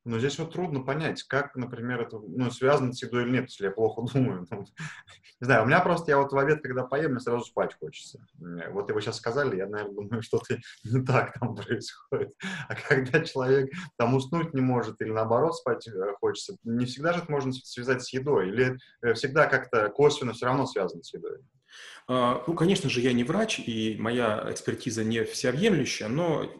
Но 0.04 0.18
здесь 0.18 0.38
вот 0.38 0.52
трудно 0.52 0.80
понять, 0.80 1.22
как, 1.22 1.56
например, 1.56 2.02
это 2.02 2.18
ну, 2.18 2.50
связано 2.50 2.92
с 2.92 3.02
едой 3.02 3.22
или 3.22 3.30
нет, 3.30 3.44
если 3.44 3.64
я 3.64 3.70
плохо 3.70 4.02
думаю. 4.12 4.46
Ну, 4.50 4.66
не 5.40 5.44
знаю, 5.44 5.62
у 5.62 5.66
меня 5.66 5.80
просто, 5.80 6.10
я 6.10 6.18
вот 6.18 6.32
в 6.32 6.38
обед, 6.38 6.62
когда 6.62 6.84
поем, 6.84 7.12
мне 7.12 7.20
сразу 7.20 7.44
спать 7.44 7.74
хочется. 7.78 8.18
Вот 8.70 8.90
вы 8.90 9.00
сейчас 9.00 9.16
сказали, 9.16 9.56
я, 9.56 9.66
наверное, 9.66 9.94
думаю, 9.94 10.22
что-то 10.22 10.58
не 10.84 11.02
так 11.02 11.38
там 11.38 11.56
происходит. 11.56 12.34
А 12.68 12.74
когда 12.74 13.20
человек 13.20 13.70
там 13.96 14.14
уснуть 14.14 14.52
не 14.52 14.60
может 14.60 15.00
или 15.00 15.10
наоборот 15.10 15.56
спать 15.56 15.88
э, 15.88 16.12
хочется, 16.20 16.56
не 16.64 16.84
всегда 16.84 17.14
же 17.14 17.20
это 17.20 17.32
можно 17.32 17.52
связать 17.52 18.02
с 18.02 18.12
едой. 18.12 18.48
Или 18.48 18.76
э, 19.02 19.14
всегда 19.14 19.46
как-то 19.46 19.88
косвенно 19.88 20.34
все 20.34 20.46
равно 20.46 20.66
связано 20.66 21.02
с 21.02 21.14
едой. 21.14 21.38
А, 22.06 22.42
ну, 22.46 22.54
конечно 22.54 22.90
же, 22.90 23.00
я 23.00 23.12
не 23.12 23.24
врач, 23.24 23.60
и 23.60 23.96
моя 23.98 24.46
экспертиза 24.50 25.04
не 25.04 25.24
всеобъемлющая, 25.24 26.08
но 26.08 26.50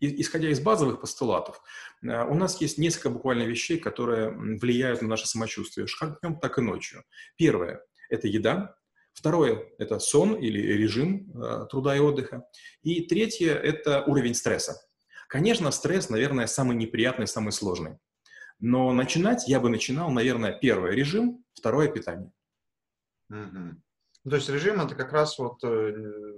исходя 0.00 0.48
из 0.48 0.60
базовых 0.60 1.00
постулатов, 1.00 1.62
а, 2.04 2.24
у 2.24 2.34
нас 2.34 2.60
есть 2.60 2.78
несколько 2.78 3.10
буквально 3.10 3.42
вещей, 3.42 3.78
которые 3.78 4.30
влияют 4.30 5.02
на 5.02 5.08
наше 5.08 5.26
самочувствие, 5.26 5.86
как 5.98 6.20
днем, 6.20 6.38
так 6.38 6.58
и 6.58 6.62
ночью. 6.62 7.04
Первое– 7.36 7.80
это 8.10 8.28
еда. 8.28 8.76
Второе– 9.12 9.64
это 9.78 9.98
сон 9.98 10.34
или 10.34 10.60
режим 10.60 11.32
а, 11.34 11.66
труда 11.66 11.96
и 11.96 12.00
отдыха. 12.00 12.44
И 12.82 13.02
третье– 13.02 13.54
это 13.54 14.02
уровень 14.04 14.34
стресса. 14.34 14.80
Конечно, 15.28 15.70
стресс, 15.70 16.08
наверное, 16.10 16.46
самый 16.46 16.76
неприятный, 16.76 17.26
самый 17.26 17.52
сложный. 17.52 17.98
Но 18.58 18.92
начинать 18.92 19.48
я 19.48 19.60
бы 19.60 19.68
начинал, 19.68 20.10
наверное, 20.10 20.52
первое– 20.52 20.90
режим, 20.92 21.44
второе– 21.54 21.88
питание. 21.92 22.30
Mm-hmm. 23.32 23.74
Ну, 24.26 24.30
то 24.30 24.36
есть 24.38 24.48
режим 24.48 24.80
это 24.80 24.96
как 24.96 25.12
раз 25.12 25.38
вот, 25.38 25.62
э, 25.62 25.92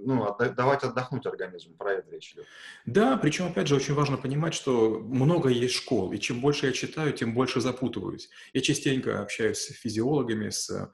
ну, 0.05 0.23
давать 0.55 0.83
отдохнуть 0.83 1.25
организму, 1.25 1.73
про 1.73 1.93
это 1.93 2.11
речь 2.11 2.33
идет. 2.33 2.45
Да, 2.85 3.17
причем, 3.17 3.47
опять 3.47 3.67
же, 3.67 3.75
очень 3.75 3.95
важно 3.95 4.15
понимать, 4.15 4.53
что 4.53 4.99
много 4.99 5.49
есть 5.49 5.73
школ, 5.73 6.11
и 6.11 6.19
чем 6.19 6.39
больше 6.39 6.67
я 6.67 6.71
читаю, 6.71 7.13
тем 7.13 7.33
больше 7.33 7.61
запутываюсь. 7.61 8.29
Я 8.53 8.61
частенько 8.61 9.23
общаюсь 9.23 9.57
с 9.57 9.73
физиологами, 9.73 10.51
с 10.51 10.69
а, 10.69 10.91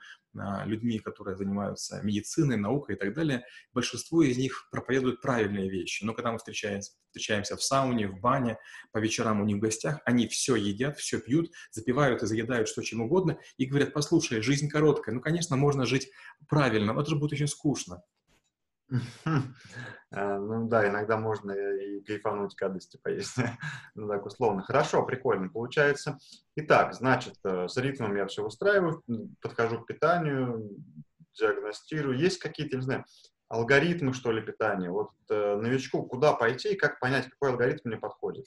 людьми, 0.66 1.00
которые 1.00 1.36
занимаются 1.38 2.02
медициной, 2.04 2.58
наукой 2.58 2.96
и 2.96 2.98
так 2.98 3.14
далее, 3.14 3.44
большинство 3.74 4.24
из 4.24 4.38
них 4.38 4.68
проповедуют 4.72 5.22
правильные 5.22 5.70
вещи. 5.70 6.04
Но 6.04 6.14
когда 6.14 6.32
мы 6.32 6.38
встречаемся, 6.38 6.92
встречаемся 7.08 7.56
в 7.56 7.64
сауне, 7.64 8.08
в 8.08 8.20
бане, 8.20 8.58
по 8.92 8.98
вечерам 8.98 9.42
у 9.42 9.46
них 9.46 9.58
в 9.58 9.60
гостях, 9.60 10.00
они 10.06 10.28
все 10.28 10.56
едят, 10.56 10.98
все 10.98 11.20
пьют, 11.20 11.52
запивают 11.72 12.24
и 12.24 12.28
заедают 12.28 12.68
что 12.68 12.82
чем 12.82 13.02
угодно 13.02 13.38
и 13.58 13.66
говорят, 13.66 13.94
послушай, 13.94 14.42
жизнь 14.42 14.70
короткая, 14.70 15.16
ну, 15.16 15.22
конечно, 15.22 15.56
можно 15.56 15.86
жить 15.86 16.10
правильно, 16.48 16.94
но 16.94 17.02
это 17.02 17.10
же 17.10 17.16
будет 17.16 17.34
очень 17.34 17.48
скучно. 17.48 18.04
А, 20.16 20.40
ну 20.40 20.68
да, 20.68 20.88
иногда 20.88 21.18
можно 21.18 21.52
и 21.52 22.02
кайфануть 22.02 22.56
гадости 22.56 22.98
поесть. 23.04 23.36
ну 23.96 24.08
так 24.08 24.26
условно. 24.26 24.64
Хорошо, 24.64 25.04
прикольно. 25.04 25.50
Получается. 25.50 26.18
Итак, 26.56 26.94
значит, 26.94 27.36
э, 27.44 27.68
с 27.68 27.76
ритмом 27.76 28.16
я 28.16 28.26
все 28.26 28.44
устраиваю, 28.46 29.04
подхожу 29.42 29.82
к 29.82 29.88
питанию, 29.88 30.70
диагностирую. 31.38 32.18
Есть 32.18 32.40
какие-то, 32.40 32.78
не 32.78 32.84
знаю, 32.84 33.06
алгоритмы, 33.48 34.14
что 34.14 34.32
ли, 34.32 34.42
питания? 34.42 34.90
Вот 34.90 35.12
э, 35.30 35.56
новичку 35.56 36.04
куда 36.04 36.34
пойти 36.34 36.74
и 36.74 36.76
как 36.76 37.00
понять, 37.00 37.30
какой 37.30 37.52
алгоритм 37.52 37.90
мне 37.90 37.98
подходит? 37.98 38.46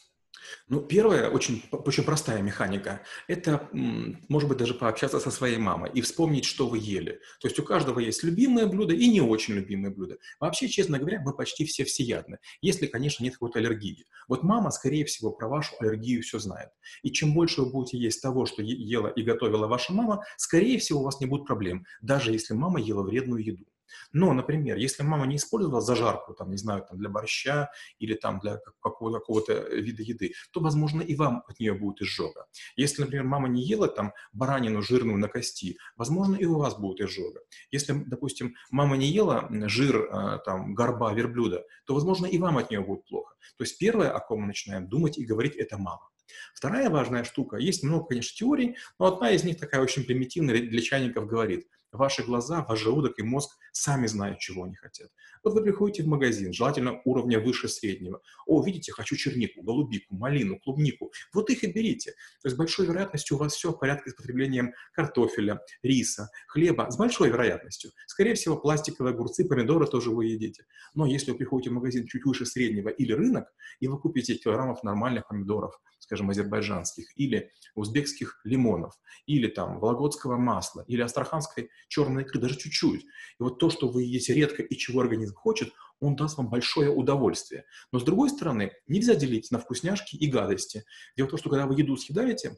Ну, 0.69 0.81
первое, 0.81 1.31
очень, 1.31 1.63
очень 1.71 2.05
простая 2.05 2.43
механика. 2.43 3.01
Это, 3.27 3.69
может 3.73 4.49
быть, 4.49 4.59
даже 4.59 4.75
пообщаться 4.75 5.21
со 5.21 5.31
своей 5.31 5.59
мамой 5.59 5.91
и 5.93 6.01
вспомнить, 6.01 6.45
что 6.45 6.69
вы 6.69 6.79
ели. 6.79 7.21
То 7.41 7.49
есть 7.49 7.59
у 7.59 7.63
каждого 7.63 7.99
есть 7.99 8.23
любимое 8.23 8.67
блюдо 8.67 8.95
и 8.95 9.09
не 9.09 9.21
очень 9.21 9.55
любимое 9.55 9.91
блюдо. 9.91 10.19
Вообще, 10.41 10.69
честно 10.69 10.99
говоря, 10.99 11.21
мы 11.21 11.35
почти 11.35 11.65
все 11.65 11.85
всеядны, 11.85 12.39
если, 12.61 12.87
конечно, 12.87 13.25
нет 13.25 13.35
какой-то 13.35 13.59
аллергии. 13.59 14.07
Вот 14.29 14.43
мама, 14.43 14.71
скорее 14.71 15.05
всего, 15.05 15.31
про 15.31 15.49
вашу 15.49 15.75
аллергию 15.81 16.23
все 16.23 16.39
знает. 16.39 16.71
И 17.03 17.11
чем 17.11 17.35
больше 17.35 17.63
вы 17.63 17.71
будете 17.71 17.99
есть 17.99 18.23
того, 18.23 18.47
что 18.47 18.63
ела 18.63 19.09
и 19.09 19.23
готовила 19.23 19.67
ваша 19.67 19.93
мама, 19.93 20.25
скорее 20.37 20.79
всего, 20.79 21.01
у 21.01 21.05
вас 21.05 21.21
не 21.21 21.27
будет 21.27 21.47
проблем, 21.47 21.85
даже 22.01 22.33
если 22.33 22.55
мама 22.55 22.81
ела 22.81 23.03
вредную 23.03 23.45
еду. 23.45 23.65
Но, 24.13 24.33
например, 24.33 24.77
если 24.77 25.03
мама 25.03 25.27
не 25.27 25.37
использовала 25.37 25.81
зажарку, 25.81 26.35
там, 26.35 26.51
не 26.51 26.57
знаю, 26.57 26.85
там, 26.89 26.99
для 26.99 27.09
борща 27.09 27.71
или 27.99 28.15
там 28.15 28.39
для 28.41 28.59
какого-то, 28.81 29.19
какого-то 29.19 29.53
вида 29.75 30.03
еды, 30.03 30.33
то, 30.51 30.61
возможно, 30.61 31.03
и 31.03 31.15
вам 31.15 31.45
от 31.47 31.61
нее 31.61 31.75
будет 31.75 32.03
изжога. 32.03 32.47
Если, 32.77 33.03
например, 33.03 33.25
мама 33.25 33.49
не 33.49 33.63
ела 33.63 33.89
там 33.89 34.13
баранину 34.33 34.83
жирную 34.83 35.19
на 35.19 35.29
кости, 35.29 35.79
возможно, 35.97 36.37
и 36.37 36.45
у 36.45 36.59
вас 36.59 36.77
будет 36.77 37.01
изжога. 37.01 37.41
Если, 37.71 37.93
допустим, 37.93 38.55
мама 38.71 38.97
не 38.97 39.09
ела 39.09 39.49
жир, 39.51 40.09
а, 40.11 40.39
там, 40.39 40.75
горба 40.75 41.13
верблюда, 41.13 41.65
то, 41.85 41.95
возможно, 41.95 42.27
и 42.27 42.39
вам 42.39 42.59
от 42.59 42.71
нее 42.71 42.81
будет 42.81 43.05
плохо. 43.05 43.35
То 43.57 43.65
есть 43.65 43.79
первое, 43.79 44.11
о 44.11 44.21
ком 44.21 44.41
мы 44.41 44.47
начинаем 44.49 44.89
думать 44.89 45.19
и 45.19 45.25
говорить, 45.25 45.57
это 45.57 45.79
мама. 45.79 46.09
Вторая 46.55 46.91
важная 46.91 47.25
штука, 47.25 47.57
есть 47.57 47.83
много, 47.83 48.07
конечно, 48.07 48.37
теорий, 48.37 48.77
но 48.99 49.07
одна 49.07 49.31
из 49.31 49.45
них 49.45 49.59
такая 49.59 49.81
очень 49.81 50.05
примитивная 50.05 50.61
для 50.61 50.81
чайников 50.83 51.27
говорит– 51.27 51.67
Ваши 51.93 52.23
глаза, 52.23 52.65
ваш 52.69 52.81
желудок 52.81 53.19
и 53.19 53.23
мозг 53.23 53.57
сами 53.73 54.07
знают, 54.07 54.39
чего 54.41 54.65
они 54.65 54.75
хотят. 54.75 55.11
Вот 55.43 55.55
вы 55.55 55.63
приходите 55.63 56.03
в 56.03 56.07
магазин, 56.07 56.53
желательно 56.53 57.01
уровня 57.05 57.41
выше 57.41 57.69
среднего. 57.69 58.21
О, 58.47 58.63
видите, 58.63 58.93
хочу 58.93 59.17
чернику, 59.17 59.63
голубику, 59.63 60.15
малину, 60.15 60.59
клубнику. 60.59 61.11
Вот 61.33 61.49
их 61.49 61.65
и 61.65 61.73
берите. 61.73 62.11
То 62.43 62.49
есть 62.49 62.57
с 62.57 62.59
большой 62.59 62.87
вероятностью 62.87 63.37
у 63.37 63.41
вас 63.41 63.55
все 63.55 63.73
в 63.73 63.79
порядке 63.79 64.11
с 64.11 64.15
потреблением 64.15 64.75
картофеля, 64.93 65.61
риса, 65.83 66.29
хлеба. 66.49 66.91
С 66.91 66.99
большой 66.99 67.31
вероятностью. 67.31 67.91
Скорее 68.07 68.35
всего, 68.35 68.57
пластиковые 68.57 69.15
огурцы, 69.15 69.47
помидоры 69.47 69.87
тоже 69.87 70.11
вы 70.11 70.27
едите. 70.27 70.65
Но 70.95 71.07
если 71.07 71.31
вы 71.31 71.39
приходите 71.39 71.71
в 71.71 71.75
магазин 71.75 72.07
чуть 72.07 72.25
выше 72.25 72.45
среднего 72.45 72.89
или 72.89 73.13
рынок, 73.13 73.47
и 73.81 73.89
вы 73.89 73.99
купите 73.99 74.35
килограммов 74.35 74.83
нормальных 74.83 75.27
помидоров, 75.27 75.81
скажем, 76.09 76.31
азербайджанских, 76.31 77.13
или 77.17 77.53
узбекских 77.75 78.41
лимонов, 78.43 78.99
или 79.27 79.47
там 79.47 79.79
вологодского 79.79 80.39
масла, 80.39 80.87
или 80.89 81.03
астраханской 81.03 81.69
черной 81.89 82.23
икры, 82.23 82.41
даже 82.41 82.57
чуть-чуть. 82.57 83.03
И 83.03 83.43
вот 83.43 83.59
то, 83.59 83.69
что 83.69 83.89
вы 83.89 84.05
едите 84.05 84.33
редко 84.33 84.63
и 84.63 84.75
чего 84.75 85.01
организм 85.01 85.35
хочет, 85.35 85.71
он 86.01 86.17
даст 86.17 86.39
вам 86.39 86.49
большое 86.49 86.91
удовольствие. 86.91 87.67
Но 87.93 87.99
с 87.99 88.05
другой 88.05 88.31
стороны, 88.31 88.73
нельзя 88.87 89.15
делить 89.17 89.51
на 89.51 89.59
вкусняшки 89.59 90.17
и 90.17 90.27
гадости. 90.29 90.85
Дело 91.15 91.27
в 91.27 91.31
том, 91.31 91.39
что 91.39 91.51
когда 91.51 91.67
вы 91.67 91.75
еду 91.75 91.99
съедаете, 91.99 92.57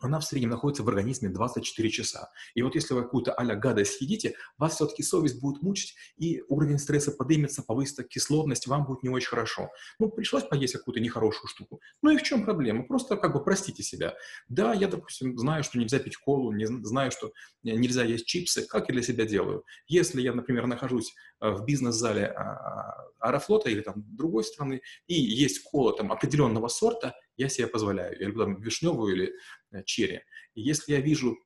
она 0.00 0.20
в 0.20 0.24
среднем 0.24 0.50
находится 0.50 0.82
в 0.82 0.88
организме 0.88 1.28
24 1.28 1.90
часа. 1.90 2.30
И 2.54 2.62
вот 2.62 2.74
если 2.74 2.94
вы 2.94 3.02
какую-то 3.02 3.32
а 3.32 3.44
гадость 3.54 3.98
съедите, 3.98 4.34
вас 4.58 4.74
все-таки 4.74 5.02
совесть 5.02 5.40
будет 5.40 5.62
мучить, 5.62 5.94
и 6.16 6.42
уровень 6.48 6.78
стресса 6.78 7.12
поднимется, 7.12 7.62
повысится 7.62 8.02
кислотность, 8.04 8.66
вам 8.66 8.84
будет 8.84 9.02
не 9.02 9.08
очень 9.08 9.28
хорошо. 9.28 9.70
Ну, 9.98 10.08
пришлось 10.08 10.44
поесть 10.44 10.74
какую-то 10.74 11.00
нехорошую 11.00 11.48
штуку. 11.48 11.80
Ну 12.02 12.10
и 12.10 12.16
в 12.16 12.22
чем 12.22 12.44
проблема? 12.44 12.84
Просто 12.84 13.16
как 13.16 13.32
бы 13.32 13.42
простите 13.42 13.82
себя. 13.82 14.14
Да, 14.48 14.74
я, 14.74 14.88
допустим, 14.88 15.36
знаю, 15.38 15.64
что 15.64 15.78
нельзя 15.78 15.98
пить 15.98 16.16
колу, 16.16 16.52
не 16.52 16.66
знаю, 16.66 17.10
что 17.10 17.32
нельзя 17.62 18.04
есть 18.04 18.26
чипсы. 18.26 18.66
Как 18.66 18.88
я 18.88 18.94
для 18.94 19.02
себя 19.02 19.24
делаю? 19.26 19.64
Если 19.88 20.20
я, 20.20 20.32
например, 20.32 20.66
нахожусь 20.66 21.14
э, 21.40 21.50
в 21.50 21.64
бизнес-зале 21.64 22.26
а, 22.26 22.42
а, 22.42 23.06
Аэрофлота 23.20 23.70
или 23.70 23.80
там 23.80 24.04
другой 24.16 24.44
страны, 24.44 24.82
и 25.06 25.14
есть 25.14 25.62
кола 25.62 25.96
там 25.96 26.12
определенного 26.12 26.68
сорта, 26.68 27.14
я 27.36 27.48
себе 27.48 27.66
позволяю. 27.66 28.18
Я 28.18 28.26
люблю 28.26 28.44
там 28.44 28.60
вишневую 28.60 29.14
или 29.14 29.34
э, 29.72 29.82
черри. 29.84 30.22
И 30.54 30.62
если 30.62 30.92
я 30.92 31.00
вижу 31.00 31.36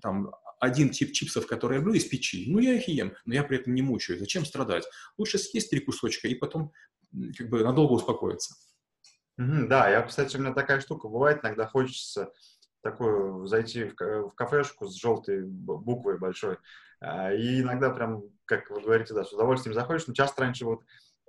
там 0.00 0.32
один 0.60 0.90
тип 0.90 1.12
чипсов, 1.12 1.46
которые 1.46 1.78
я 1.78 1.84
люблю 1.84 1.94
из 1.94 2.04
печи, 2.04 2.44
ну, 2.48 2.58
я 2.60 2.74
их 2.74 2.86
ем, 2.88 3.14
но 3.24 3.34
я 3.34 3.42
при 3.42 3.58
этом 3.58 3.74
не 3.74 3.82
мучаю. 3.82 4.18
Зачем 4.18 4.44
страдать? 4.44 4.84
Лучше 5.18 5.38
съесть 5.38 5.70
три 5.70 5.80
кусочка 5.80 6.28
и 6.28 6.34
потом 6.34 6.72
как 7.36 7.48
бы 7.48 7.64
надолго 7.64 7.92
успокоиться. 7.92 8.54
Mm-hmm, 9.40 9.66
да, 9.66 9.88
я, 9.90 10.02
кстати, 10.02 10.36
у 10.36 10.40
меня 10.40 10.52
такая 10.52 10.80
штука 10.80 11.08
бывает, 11.08 11.40
иногда 11.42 11.66
хочется 11.66 12.32
такую 12.82 13.46
зайти 13.46 13.84
в, 13.84 13.94
в 13.96 14.34
кафешку 14.34 14.86
с 14.86 14.94
желтой 14.94 15.42
буквой 15.42 16.18
большой, 16.18 16.58
а, 17.00 17.32
и 17.32 17.60
иногда 17.60 17.90
прям, 17.90 18.22
как 18.44 18.70
вы 18.70 18.80
говорите, 18.80 19.14
да, 19.14 19.24
с 19.24 19.32
удовольствием 19.32 19.74
заходишь, 19.74 20.06
но 20.06 20.14
часто 20.14 20.42
раньше 20.42 20.64
вот 20.64 20.82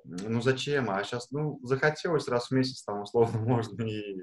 ну 0.05 0.41
зачем? 0.41 0.89
А 0.89 1.03
сейчас, 1.03 1.31
ну, 1.31 1.59
захотелось 1.63 2.27
раз 2.27 2.47
в 2.47 2.51
месяц, 2.51 2.83
там, 2.83 3.01
условно, 3.01 3.39
можно 3.45 3.83
и 3.83 4.17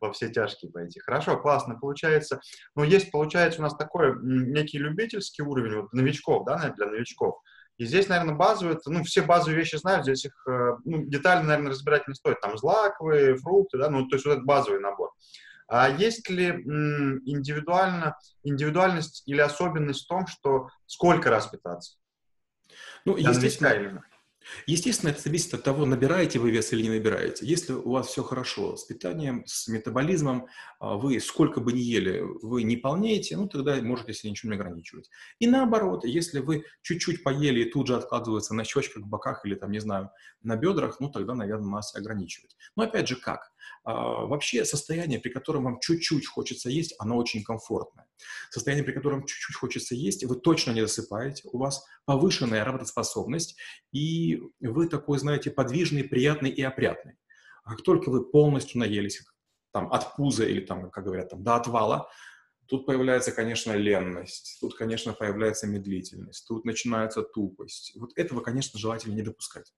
во 0.00 0.12
все 0.12 0.28
тяжкие 0.28 0.70
пойти. 0.70 1.00
Хорошо, 1.00 1.36
классно, 1.36 1.78
получается. 1.78 2.40
Ну, 2.74 2.84
есть, 2.84 3.10
получается, 3.10 3.60
у 3.60 3.62
нас 3.62 3.76
такой 3.76 4.14
некий 4.22 4.78
любительский 4.78 5.42
уровень, 5.42 5.82
вот, 5.82 5.92
новичков, 5.92 6.44
да, 6.46 6.72
для 6.76 6.86
новичков. 6.86 7.40
И 7.76 7.86
здесь, 7.86 8.08
наверное, 8.08 8.36
базовые, 8.36 8.78
ну, 8.86 9.02
все 9.02 9.22
базовые 9.22 9.58
вещи 9.58 9.76
знают, 9.76 10.04
здесь 10.04 10.26
их, 10.26 10.46
э, 10.48 10.76
ну, 10.84 11.04
детально, 11.06 11.48
наверное, 11.48 11.72
разбирать 11.72 12.06
не 12.06 12.14
стоит. 12.14 12.40
Там 12.40 12.56
злаковые, 12.56 13.36
фрукты, 13.36 13.78
да, 13.78 13.90
ну, 13.90 14.06
то 14.06 14.14
есть 14.14 14.26
вот 14.26 14.32
этот 14.32 14.44
базовый 14.44 14.80
набор. 14.80 15.10
А 15.66 15.88
есть 15.88 16.28
ли 16.28 16.50
индивидуально, 16.50 18.16
индивидуальность 18.42 19.22
или 19.26 19.40
особенность 19.40 20.04
в 20.04 20.08
том, 20.08 20.26
что 20.26 20.68
сколько 20.86 21.30
раз 21.30 21.48
питаться? 21.48 21.96
Ну, 23.04 23.16
естественно, 23.16 24.04
Естественно, 24.66 25.10
это 25.10 25.20
зависит 25.20 25.54
от 25.54 25.62
того, 25.62 25.86
набираете 25.86 26.38
вы 26.38 26.50
вес 26.50 26.72
или 26.72 26.82
не 26.82 26.90
набираете. 26.90 27.46
Если 27.46 27.72
у 27.72 27.90
вас 27.90 28.08
все 28.08 28.22
хорошо 28.22 28.76
с 28.76 28.84
питанием, 28.84 29.44
с 29.46 29.68
метаболизмом, 29.68 30.46
а, 30.78 30.96
вы 30.96 31.20
сколько 31.20 31.60
бы 31.60 31.72
ни 31.72 31.80
ели, 31.80 32.22
вы 32.42 32.62
не 32.62 32.76
полнеете, 32.76 33.36
ну 33.36 33.48
тогда 33.48 33.80
можете 33.82 34.12
себе 34.14 34.30
ничего 34.30 34.52
не 34.52 34.58
ограничивать. 34.58 35.10
И 35.38 35.46
наоборот, 35.46 36.04
если 36.04 36.40
вы 36.40 36.64
чуть-чуть 36.82 37.22
поели 37.22 37.60
и 37.60 37.70
тут 37.70 37.86
же 37.86 37.96
откладывается 37.96 38.54
на 38.54 38.64
щечках, 38.64 39.04
боках 39.04 39.44
или 39.44 39.54
там, 39.54 39.70
не 39.70 39.80
знаю, 39.80 40.10
на 40.42 40.56
бедрах, 40.56 41.00
ну 41.00 41.10
тогда, 41.10 41.34
наверное, 41.34 41.70
нас 41.70 41.94
ограничивать. 41.94 42.56
Но 42.76 42.84
опять 42.84 43.08
же, 43.08 43.16
как? 43.16 43.53
А, 43.84 44.26
вообще 44.26 44.64
состояние, 44.64 45.20
при 45.20 45.30
котором 45.30 45.64
вам 45.64 45.80
чуть-чуть 45.80 46.26
хочется 46.26 46.70
есть, 46.70 46.94
оно 46.98 47.16
очень 47.16 47.42
комфортное. 47.42 48.06
Состояние, 48.50 48.84
при 48.84 48.92
котором 48.92 49.26
чуть-чуть 49.26 49.56
хочется 49.56 49.94
есть, 49.94 50.24
вы 50.24 50.36
точно 50.36 50.72
не 50.72 50.80
засыпаете, 50.82 51.48
у 51.52 51.58
вас 51.58 51.84
повышенная 52.04 52.64
работоспособность, 52.64 53.56
и 53.92 54.40
вы 54.60 54.88
такой, 54.88 55.18
знаете, 55.18 55.50
подвижный, 55.50 56.04
приятный 56.04 56.50
и 56.50 56.62
опрятный. 56.62 57.14
А 57.64 57.70
как 57.70 57.82
только 57.82 58.10
вы 58.10 58.24
полностью 58.24 58.80
наелись, 58.80 59.22
там, 59.72 59.92
от 59.92 60.16
пуза 60.16 60.44
или, 60.44 60.60
там, 60.60 60.90
как 60.90 61.04
говорят, 61.04 61.30
там, 61.30 61.42
до 61.42 61.56
отвала, 61.56 62.08
Тут 62.66 62.86
появляется, 62.86 63.30
конечно, 63.30 63.72
ленность, 63.72 64.56
тут, 64.60 64.74
конечно, 64.74 65.12
появляется 65.12 65.66
медлительность, 65.66 66.46
тут 66.48 66.64
начинается 66.64 67.22
тупость. 67.22 67.92
Вот 67.94 68.16
этого, 68.16 68.40
конечно, 68.40 68.78
желательно 68.78 69.14
не 69.14 69.22
допускать. 69.22 69.74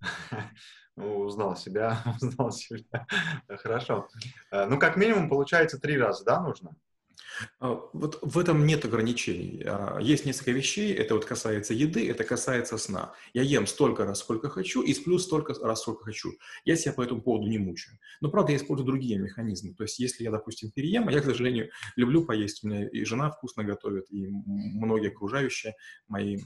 узнал 0.96 1.56
себя, 1.56 1.98
узнал 2.20 2.50
себя. 2.50 3.06
Хорошо. 3.48 4.08
Э, 4.50 4.66
ну, 4.66 4.78
как 4.78 4.96
минимум, 4.96 5.28
получается, 5.28 5.78
три 5.78 5.98
раза, 5.98 6.24
да, 6.24 6.40
нужно? 6.40 6.74
А, 7.60 7.80
вот 7.92 8.18
в 8.22 8.38
этом 8.38 8.66
нет 8.66 8.84
ограничений. 8.84 9.62
А, 9.66 9.98
есть 10.00 10.26
несколько 10.26 10.52
вещей, 10.52 10.92
это 10.94 11.14
вот 11.14 11.24
касается 11.24 11.74
еды, 11.74 12.08
это 12.10 12.24
касается 12.24 12.78
сна. 12.78 13.14
Я 13.34 13.42
ем 13.42 13.66
столько 13.66 14.04
раз, 14.04 14.20
сколько 14.20 14.48
хочу, 14.48 14.82
и 14.82 14.94
сплю 14.94 15.18
столько 15.18 15.54
раз, 15.54 15.82
сколько 15.82 16.04
хочу. 16.04 16.32
Я 16.64 16.76
себя 16.76 16.92
по 16.92 17.02
этому 17.02 17.22
поводу 17.22 17.48
не 17.48 17.58
мучаю. 17.58 17.98
Но, 18.20 18.30
правда, 18.30 18.52
я 18.52 18.58
использую 18.58 18.86
другие 18.86 19.18
механизмы. 19.18 19.74
То 19.74 19.84
есть, 19.84 19.98
если 19.98 20.24
я, 20.24 20.30
допустим, 20.30 20.70
переем, 20.70 21.08
а 21.08 21.12
я, 21.12 21.20
к 21.20 21.24
сожалению, 21.24 21.70
люблю 21.96 22.24
поесть, 22.24 22.64
у 22.64 22.68
меня 22.68 22.88
и 22.88 23.04
жена 23.04 23.30
вкусно 23.30 23.64
готовит, 23.64 24.06
и 24.10 24.26
многие 24.26 25.08
окружающие, 25.08 25.74
мои 26.08 26.38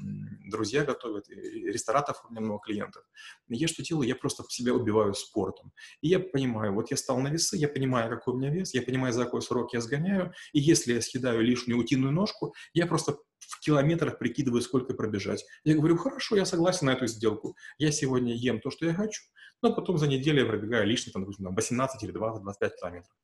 друзья 0.47 0.85
готовят, 0.85 1.29
и 1.29 1.35
ресторатов 1.71 2.25
у 2.29 2.33
меня 2.33 2.41
много 2.41 2.62
клиентов. 2.62 3.05
Я 3.49 3.69
что 3.69 3.83
делаю? 3.83 4.09
Я 4.09 4.15
просто 4.15 4.45
себя 4.49 4.75
убиваю 4.75 5.15
спортом. 5.15 5.73
И 6.00 6.09
я 6.09 6.19
понимаю, 6.21 6.75
вот 6.75 6.91
я 6.91 6.97
стал 6.97 7.19
на 7.21 7.29
весы, 7.29 7.57
я 7.57 7.69
понимаю, 7.69 8.11
какой 8.11 8.35
у 8.35 8.37
меня 8.37 8.50
вес, 8.50 8.75
я 8.75 8.83
понимаю, 8.83 9.12
за 9.12 9.25
какой 9.25 9.43
срок 9.43 9.73
я 9.73 9.81
сгоняю, 9.81 10.33
и 10.53 10.60
если 10.61 10.90
если 10.90 10.95
я 10.95 11.00
съедаю 11.00 11.43
лишнюю 11.43 11.79
утиную 11.79 12.12
ножку, 12.12 12.55
я 12.73 12.87
просто 12.87 13.17
в 13.38 13.61
километрах 13.61 14.19
прикидываю, 14.19 14.62
сколько 14.62 14.95
пробежать. 14.95 15.45
Я 15.64 15.75
говорю, 15.75 15.97
хорошо, 15.97 16.37
я 16.37 16.45
согласен 16.45 16.87
на 16.87 16.93
эту 16.93 17.07
сделку. 17.07 17.57
Я 17.79 17.93
сегодня 17.93 18.35
ем 18.35 18.61
то, 18.61 18.71
что 18.71 18.87
я 18.87 18.95
хочу, 18.95 19.23
но 19.62 19.75
потом 19.75 19.99
за 19.99 20.07
неделю 20.07 20.40
я 20.40 20.47
пробегаю 20.47 20.87
лишние, 20.87 21.12
там, 21.12 21.23
допустим, 21.23 21.55
18 21.55 22.02
или 22.02 22.12
20, 22.12 22.43
25 22.43 22.76
километров. 22.81 23.14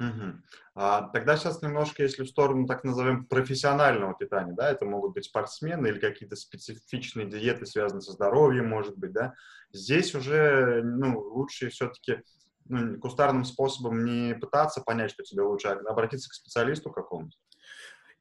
Угу. 0.00 0.42
А, 0.74 1.08
тогда 1.12 1.36
сейчас 1.36 1.62
немножко, 1.62 2.02
если 2.02 2.24
в 2.24 2.28
сторону, 2.28 2.66
так 2.66 2.82
назовем, 2.82 3.26
профессионального 3.26 4.14
питания, 4.14 4.52
да, 4.52 4.70
это 4.70 4.84
могут 4.84 5.14
быть 5.14 5.24
спортсмены 5.26 5.86
или 5.86 6.00
какие-то 6.00 6.34
специфичные 6.34 7.28
диеты, 7.28 7.64
связанные 7.64 8.02
со 8.02 8.12
здоровьем, 8.12 8.68
может 8.68 8.98
быть, 8.98 9.12
да, 9.12 9.34
здесь 9.72 10.14
уже, 10.16 10.82
ну, 10.82 11.20
лучше 11.20 11.68
все-таки 11.70 12.22
ну, 12.66 12.98
кустарным 12.98 13.44
способом 13.44 14.04
не 14.04 14.34
пытаться 14.34 14.80
понять, 14.80 15.10
что 15.10 15.22
тебе 15.22 15.42
лучше, 15.42 15.68
а 15.68 15.90
обратиться 15.90 16.28
к 16.30 16.34
специалисту 16.34 16.90
какому-то? 16.90 17.36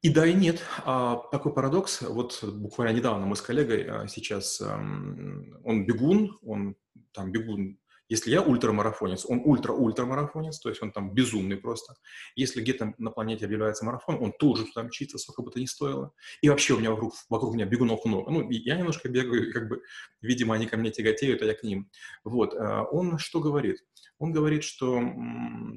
И 0.01 0.09
да, 0.09 0.25
и 0.25 0.33
нет. 0.33 0.61
А, 0.83 1.15
такой 1.31 1.53
парадокс. 1.53 2.01
Вот 2.01 2.43
буквально 2.43 2.95
недавно 2.95 3.25
мы 3.25 3.37
с 3.37 3.41
коллегой 3.41 3.87
а, 3.87 4.07
сейчас, 4.07 4.59
а, 4.61 4.75
он 4.75 5.85
бегун, 5.85 6.37
он 6.41 6.75
там 7.13 7.31
бегун 7.31 7.77
Если 8.13 8.29
я 8.29 8.43
ультрамарафонец, 8.43 9.25
он 9.27 9.41
ультра-ультрамарафонец, 9.43 10.59
то 10.59 10.69
есть 10.69 10.83
он 10.83 10.91
там 10.91 11.15
безумный 11.15 11.57
просто. 11.57 11.95
Если 12.35 12.61
где-то 12.61 12.93
на 12.99 13.09
планете 13.09 13.45
объявляется 13.45 13.85
марафон, 13.85 14.17
он 14.21 14.33
тоже 14.33 14.65
туда 14.65 14.83
мчится, 14.83 15.17
сколько 15.17 15.41
бы 15.41 15.49
то 15.49 15.59
ни 15.59 15.65
стоило. 15.65 16.13
И 16.43 16.47
вообще 16.47 16.75
у 16.75 16.79
меня 16.79 16.91
вокруг, 16.91 17.15
вокруг 17.27 17.55
меня 17.55 17.65
бегунов 17.65 18.05
много. 18.05 18.29
Ну, 18.29 18.47
я 18.51 18.77
немножко 18.77 19.09
бегаю, 19.09 19.51
как 19.51 19.67
бы, 19.67 19.81
видимо, 20.21 20.53
они 20.53 20.67
ко 20.67 20.77
мне 20.77 20.91
тяготеют, 20.91 21.41
а 21.41 21.45
я 21.45 21.55
к 21.55 21.63
ним. 21.63 21.89
Вот. 22.23 22.53
А 22.53 22.83
он 22.83 23.17
что 23.17 23.39
говорит? 23.39 23.83
Он 24.19 24.31
говорит, 24.31 24.63
что 24.63 25.01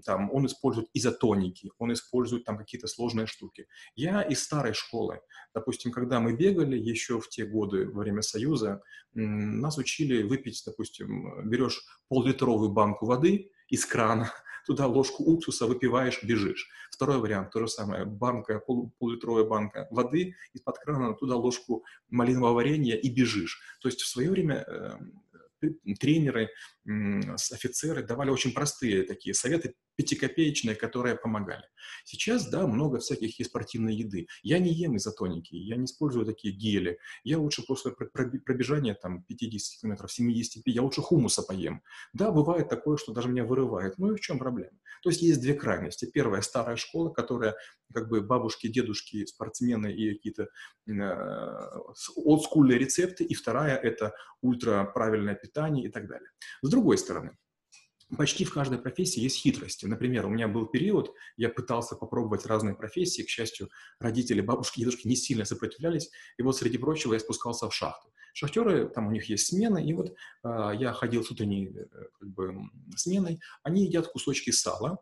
там, 0.05 0.31
он 0.31 0.45
использует 0.47 0.88
изотоники, 0.93 1.73
он 1.78 1.93
использует 1.95 2.45
там 2.45 2.59
какие-то 2.59 2.87
сложные 2.87 3.26
штуки. 3.26 3.66
Я 3.95 4.21
из 4.21 4.43
старой 4.43 4.75
школы. 4.75 5.21
Допустим, 5.55 5.90
когда 5.90 6.21
мы 6.21 6.37
бегали 6.37 6.76
еще 6.76 7.19
в 7.19 7.28
те 7.28 7.47
годы 7.47 7.87
во 7.87 8.00
время 8.02 8.21
Союза, 8.21 8.83
нас 9.14 9.78
учили 9.78 10.23
выпить, 10.23 10.62
допустим, 10.66 11.49
берешь 11.49 11.83
пол-литровую 12.26 12.71
банку 12.71 13.06
воды 13.06 13.50
из 13.68 13.85
крана, 13.87 14.33
туда 14.66 14.87
ложку 14.87 15.23
уксуса 15.23 15.66
выпиваешь, 15.66 16.23
бежишь. 16.23 16.68
Второй 16.90 17.18
вариант, 17.18 17.52
то 17.52 17.61
же 17.61 17.68
самое, 17.68 18.04
банка, 18.04 18.59
пол, 18.59 18.92
пол-литровая 18.99 19.45
банка 19.45 19.87
воды 19.90 20.35
из-под 20.54 20.78
крана, 20.78 21.14
туда 21.14 21.37
ложку 21.37 21.85
малинового 22.11 22.54
варенья 22.54 22.97
и 22.97 23.11
бежишь. 23.11 23.61
То 23.80 23.88
есть 23.88 24.00
в 24.00 24.09
свое 24.09 24.30
время 24.30 24.64
эм, 24.66 25.95
тренеры, 26.00 26.50
офицеры 27.52 28.02
давали 28.02 28.30
очень 28.30 28.52
простые 28.52 29.04
такие 29.04 29.35
советы, 29.35 29.75
пятикопеечные, 29.97 30.76
которые 30.76 31.17
помогали. 31.17 31.65
Сейчас, 32.05 32.49
да, 32.49 32.67
много 32.67 32.99
всяких 32.99 33.38
есть 33.38 33.50
спортивной 33.50 33.95
еды. 33.95 34.29
Я 34.43 34.59
не 34.59 34.73
ем 34.73 34.97
изотоники, 34.97 35.55
я 35.55 35.76
не 35.76 35.87
использую 35.87 36.26
такие 36.26 36.55
гели. 36.55 36.99
Я 37.25 37.38
лучше 37.38 37.65
после 37.67 37.93
пробежания 37.93 38.95
там 38.95 39.25
50 39.25 39.81
километров, 39.81 40.12
70, 40.12 40.62
я 40.67 40.83
лучше 40.83 41.00
хумуса 41.00 41.43
поем. 41.43 41.83
Да, 42.12 42.31
бывает 42.31 42.69
такое, 42.69 42.97
что 42.97 43.12
даже 43.12 43.29
меня 43.29 43.45
вырывает. 43.45 43.99
Ну 43.99 44.12
и 44.12 44.17
в 44.17 44.21
чем 44.21 44.38
проблема? 44.38 44.79
То 45.03 45.11
есть 45.11 45.23
есть 45.23 45.41
две 45.41 45.55
крайности. 45.55 46.05
Первая 46.07 46.43
старая 46.43 46.76
школа, 46.76 47.11
которая 47.11 47.55
как 47.93 48.09
бы 48.09 48.21
бабушки, 48.21 48.69
дедушки, 48.69 49.25
спортсмены 49.25 49.93
и 49.93 50.15
какие-то 50.15 50.49
э, 50.87 51.79
олдскульные 52.17 52.79
рецепты. 52.79 53.25
И 53.25 53.35
вторая– 53.35 53.76
это 53.83 54.15
ультраправильное 54.43 55.35
питание 55.35 55.87
и 55.87 55.91
так 55.91 56.07
далее. 56.07 56.31
С 56.62 56.69
другой 56.69 56.99
стороны, 56.99 57.37
Почти 58.17 58.45
в 58.45 58.53
каждой 58.53 58.79
профессии 58.79 59.21
есть 59.21 59.39
хитрости. 59.39 59.85
Например, 59.87 60.27
у 60.27 60.29
меня 60.29 60.47
был 60.47 60.67
период, 60.67 61.13
я 61.37 61.49
пытался 61.49 61.97
попробовать 61.97 62.47
разные 62.47 62.77
профессии. 62.77 63.23
К 63.23 63.29
счастью, 63.29 63.69
родители, 63.99 64.41
бабушки, 64.41 64.79
дедушки 64.79 65.09
не 65.09 65.17
сильно 65.17 65.45
сопротивлялись. 65.45 66.11
И 66.39 66.43
вот, 66.43 66.57
среди 66.57 66.79
прочего, 66.79 67.15
я 67.15 67.21
спускался 67.21 67.69
в 67.69 67.75
шахту. 67.75 68.13
Шахтеры, 68.33 68.89
там 68.89 69.09
у 69.09 69.11
них 69.11 69.29
есть 69.29 69.47
смены, 69.47 69.85
и 69.85 69.93
вот 69.93 70.15
э, 70.45 70.71
я 70.79 70.93
ходил 70.93 71.25
с 71.25 71.31
утренней 71.31 71.69
э, 71.69 71.87
как 72.21 72.29
бы, 72.29 72.55
сменой. 72.95 73.41
Они 73.65 73.87
едят 73.87 74.07
кусочки 74.07 74.51
сала, 74.51 74.99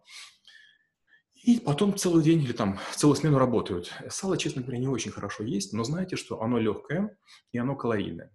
и 1.45 1.61
потом 1.61 1.95
целый 1.95 2.25
день 2.25 2.43
или 2.43 2.53
там 2.53 2.79
целую 2.95 3.17
смену 3.17 3.39
работают. 3.39 3.93
Сало, 4.09 4.39
честно 4.39 4.63
говоря, 4.63 4.79
не 4.79 4.89
очень 4.89 5.11
хорошо 5.11 5.45
есть, 5.45 5.75
но 5.75 5.85
знаете, 5.85 6.17
что 6.17 6.41
оно 6.41 6.59
легкое 6.59 7.19
и 7.53 7.59
оно 7.59 7.77
калорийное. 7.77 8.35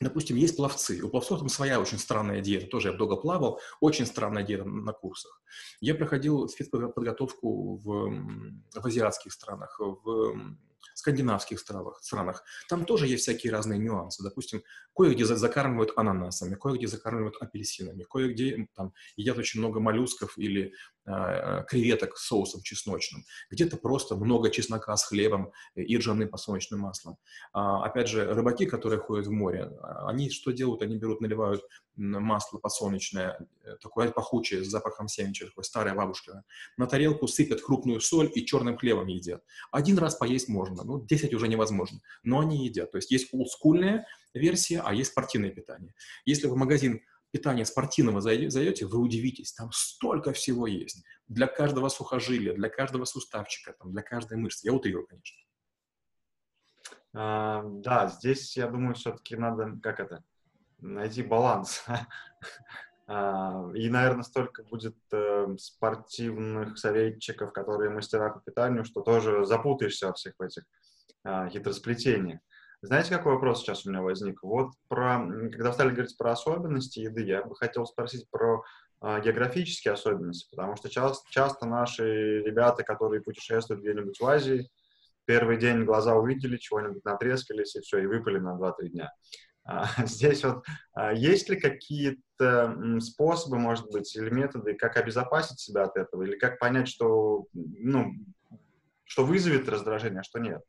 Допустим, 0.00 0.36
есть 0.36 0.56
пловцы. 0.56 1.02
У 1.02 1.08
пловцов 1.08 1.38
там 1.38 1.48
своя 1.48 1.80
очень 1.80 1.98
странная 1.98 2.40
диета. 2.40 2.66
Тоже 2.66 2.90
я 2.90 2.94
долго 2.94 3.16
плавал. 3.16 3.60
Очень 3.80 4.06
странная 4.06 4.42
диета 4.42 4.64
на 4.64 4.92
курсах. 4.92 5.42
Я 5.80 5.94
проходил 5.94 6.48
спецподготовку 6.48 7.76
в, 7.76 8.10
в 8.74 8.86
азиатских 8.86 9.32
странах, 9.32 9.80
в 9.80 10.56
скандинавских 10.94 11.58
странах, 11.58 11.98
странах. 12.02 12.44
Там 12.68 12.84
тоже 12.84 13.06
есть 13.06 13.22
всякие 13.22 13.52
разные 13.52 13.78
нюансы. 13.78 14.22
Допустим, 14.22 14.62
кое-где 14.94 15.24
закармливают 15.24 15.92
ананасами, 15.96 16.54
кое-где 16.54 16.86
закармливают 16.86 17.36
апельсинами, 17.40 18.04
кое-где 18.04 18.68
там 18.74 18.92
едят 19.16 19.38
очень 19.38 19.60
много 19.60 19.80
моллюсков 19.80 20.38
или 20.38 20.72
э, 21.06 21.64
креветок 21.68 22.16
с 22.16 22.26
соусом 22.26 22.62
чесночным. 22.62 23.24
Где-то 23.50 23.76
просто 23.76 24.16
много 24.16 24.50
чеснока 24.50 24.96
с 24.96 25.04
хлебом 25.04 25.52
и 25.74 25.96
ржаным 25.98 26.28
подсолнечным 26.28 26.80
маслом. 26.80 27.18
А, 27.52 27.84
опять 27.84 28.08
же, 28.08 28.24
рыбаки, 28.32 28.66
которые 28.66 29.00
ходят 29.00 29.26
в 29.26 29.30
море, 29.30 29.70
они 30.06 30.30
что 30.30 30.50
делают? 30.50 30.82
Они 30.82 30.96
берут, 30.96 31.20
наливают 31.20 31.62
масло 31.96 32.58
подсолнечное, 32.58 33.38
э, 33.64 33.76
такое 33.80 34.10
пахучее, 34.10 34.64
с 34.64 34.68
запахом 34.68 35.08
семечек, 35.08 35.48
такое 35.48 35.64
старое 35.64 35.94
бабушка. 35.94 36.44
На 36.76 36.86
тарелку 36.86 37.26
сыпят 37.26 37.62
крупную 37.62 38.00
соль 38.00 38.30
и 38.34 38.44
черным 38.44 38.76
хлебом 38.76 39.06
едят. 39.06 39.42
Один 39.70 39.98
раз 39.98 40.14
поесть 40.14 40.48
можно, 40.48 40.75
ну, 40.84 41.04
10 41.04 41.34
уже 41.34 41.48
невозможно, 41.48 42.00
но 42.22 42.40
они 42.40 42.66
едят. 42.66 42.92
То 42.92 42.98
есть 42.98 43.10
есть 43.10 43.32
олдскульная 43.32 44.06
версия, 44.34 44.80
а 44.84 44.94
есть 44.94 45.10
спортивное 45.10 45.50
питание. 45.50 45.94
Если 46.24 46.46
в 46.46 46.56
магазин 46.56 47.02
питания 47.30 47.64
спортивного 47.64 48.20
зайдете, 48.20 48.86
вы 48.86 48.98
удивитесь, 48.98 49.52
там 49.52 49.70
столько 49.72 50.32
всего 50.32 50.66
есть. 50.66 51.04
Для 51.28 51.46
каждого 51.46 51.88
сухожилия, 51.88 52.54
для 52.54 52.68
каждого 52.68 53.04
суставчика, 53.04 53.74
там, 53.78 53.92
для 53.92 54.02
каждой 54.02 54.38
мышцы. 54.38 54.66
Я 54.66 54.72
утрирую, 54.72 55.06
конечно. 55.06 55.36
А, 57.14 57.62
да, 57.64 58.08
здесь, 58.08 58.56
я 58.56 58.68
думаю, 58.68 58.94
все-таки 58.94 59.36
надо, 59.36 59.78
как 59.82 60.00
это, 60.00 60.24
найти 60.78 61.22
баланс. 61.22 61.84
А, 63.08 63.70
и, 63.74 63.88
наверное, 63.88 64.24
столько 64.24 64.64
будет 64.64 64.96
э, 65.12 65.54
спортивных 65.58 66.76
советчиков, 66.76 67.52
которые 67.52 67.90
мастера 67.90 68.30
по 68.30 68.40
питанию, 68.40 68.84
что 68.84 69.00
тоже 69.00 69.44
запутаешься 69.46 70.08
во 70.08 70.12
всех 70.14 70.34
этих 70.40 70.64
а, 71.22 71.48
хитросплетениях. 71.48 72.40
Знаете, 72.82 73.10
какой 73.10 73.34
вопрос 73.34 73.60
сейчас 73.60 73.86
у 73.86 73.90
меня 73.90 74.02
возник? 74.02 74.42
Вот 74.42 74.72
про, 74.88 75.18
когда 75.50 75.72
стали 75.72 75.90
говорить 75.90 76.16
про 76.16 76.32
особенности 76.32 77.00
еды, 77.00 77.22
я 77.22 77.42
бы 77.42 77.56
хотел 77.56 77.86
спросить 77.86 78.28
про 78.30 78.64
э, 79.02 79.20
географические 79.24 79.94
особенности, 79.94 80.48
потому 80.50 80.76
что 80.76 80.88
часто, 80.88 81.24
часто 81.30 81.66
наши 81.66 82.42
ребята, 82.42 82.82
которые 82.82 83.22
путешествуют 83.22 83.82
где-нибудь 83.82 84.20
в 84.20 84.26
Азии, 84.26 84.68
первый 85.24 85.58
день 85.58 85.84
глаза 85.84 86.14
увидели, 86.14 86.56
чего-нибудь 86.56 87.04
натрескались, 87.04 87.76
и 87.76 87.80
все, 87.80 87.98
и 87.98 88.06
выпали 88.06 88.38
на 88.38 88.56
2-3 88.56 88.88
дня. 88.88 89.12
А, 89.66 89.88
здесь 90.06 90.44
вот 90.44 90.64
а, 90.94 91.12
есть 91.12 91.48
ли 91.48 91.58
какие-то 91.58 93.00
способы, 93.00 93.58
может 93.58 93.90
быть, 93.90 94.14
или 94.14 94.30
методы, 94.30 94.74
как 94.74 94.96
обезопасить 94.96 95.58
себя 95.58 95.84
от 95.84 95.96
этого, 95.96 96.22
или 96.22 96.36
как 96.38 96.58
понять, 96.58 96.88
что, 96.88 97.46
ну, 97.52 98.12
что 99.04 99.24
вызовет 99.24 99.68
раздражение, 99.68 100.20
а 100.20 100.24
что 100.24 100.38
нет? 100.38 100.62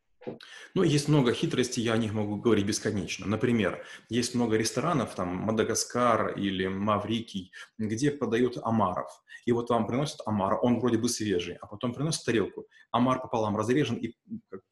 Ну, 0.74 0.84
есть 0.84 1.08
много 1.08 1.34
хитростей, 1.34 1.84
я 1.84 1.94
о 1.94 1.98
них 1.98 2.14
могу 2.14 2.36
говорить 2.36 2.66
бесконечно. 2.66 3.26
Например, 3.28 3.84
есть 4.10 4.36
много 4.36 4.58
ресторанов, 4.58 5.16
там, 5.16 5.36
Мадагаскар 5.36 6.38
или 6.38 6.68
Маврикий, 6.68 7.52
где 7.78 8.12
подают 8.12 8.58
омаров. 8.62 9.10
И 9.48 9.54
вот 9.54 9.70
вам 9.70 9.88
приносят 9.88 10.20
омар, 10.26 10.60
он 10.62 10.80
вроде 10.80 10.98
бы 10.98 11.08
свежий, 11.08 11.56
а 11.62 11.68
потом 11.68 11.94
приносят 11.94 12.26
тарелку. 12.26 12.68
Омар 12.92 13.22
пополам 13.22 13.56
разрежен 13.56 13.96
и 13.96 14.14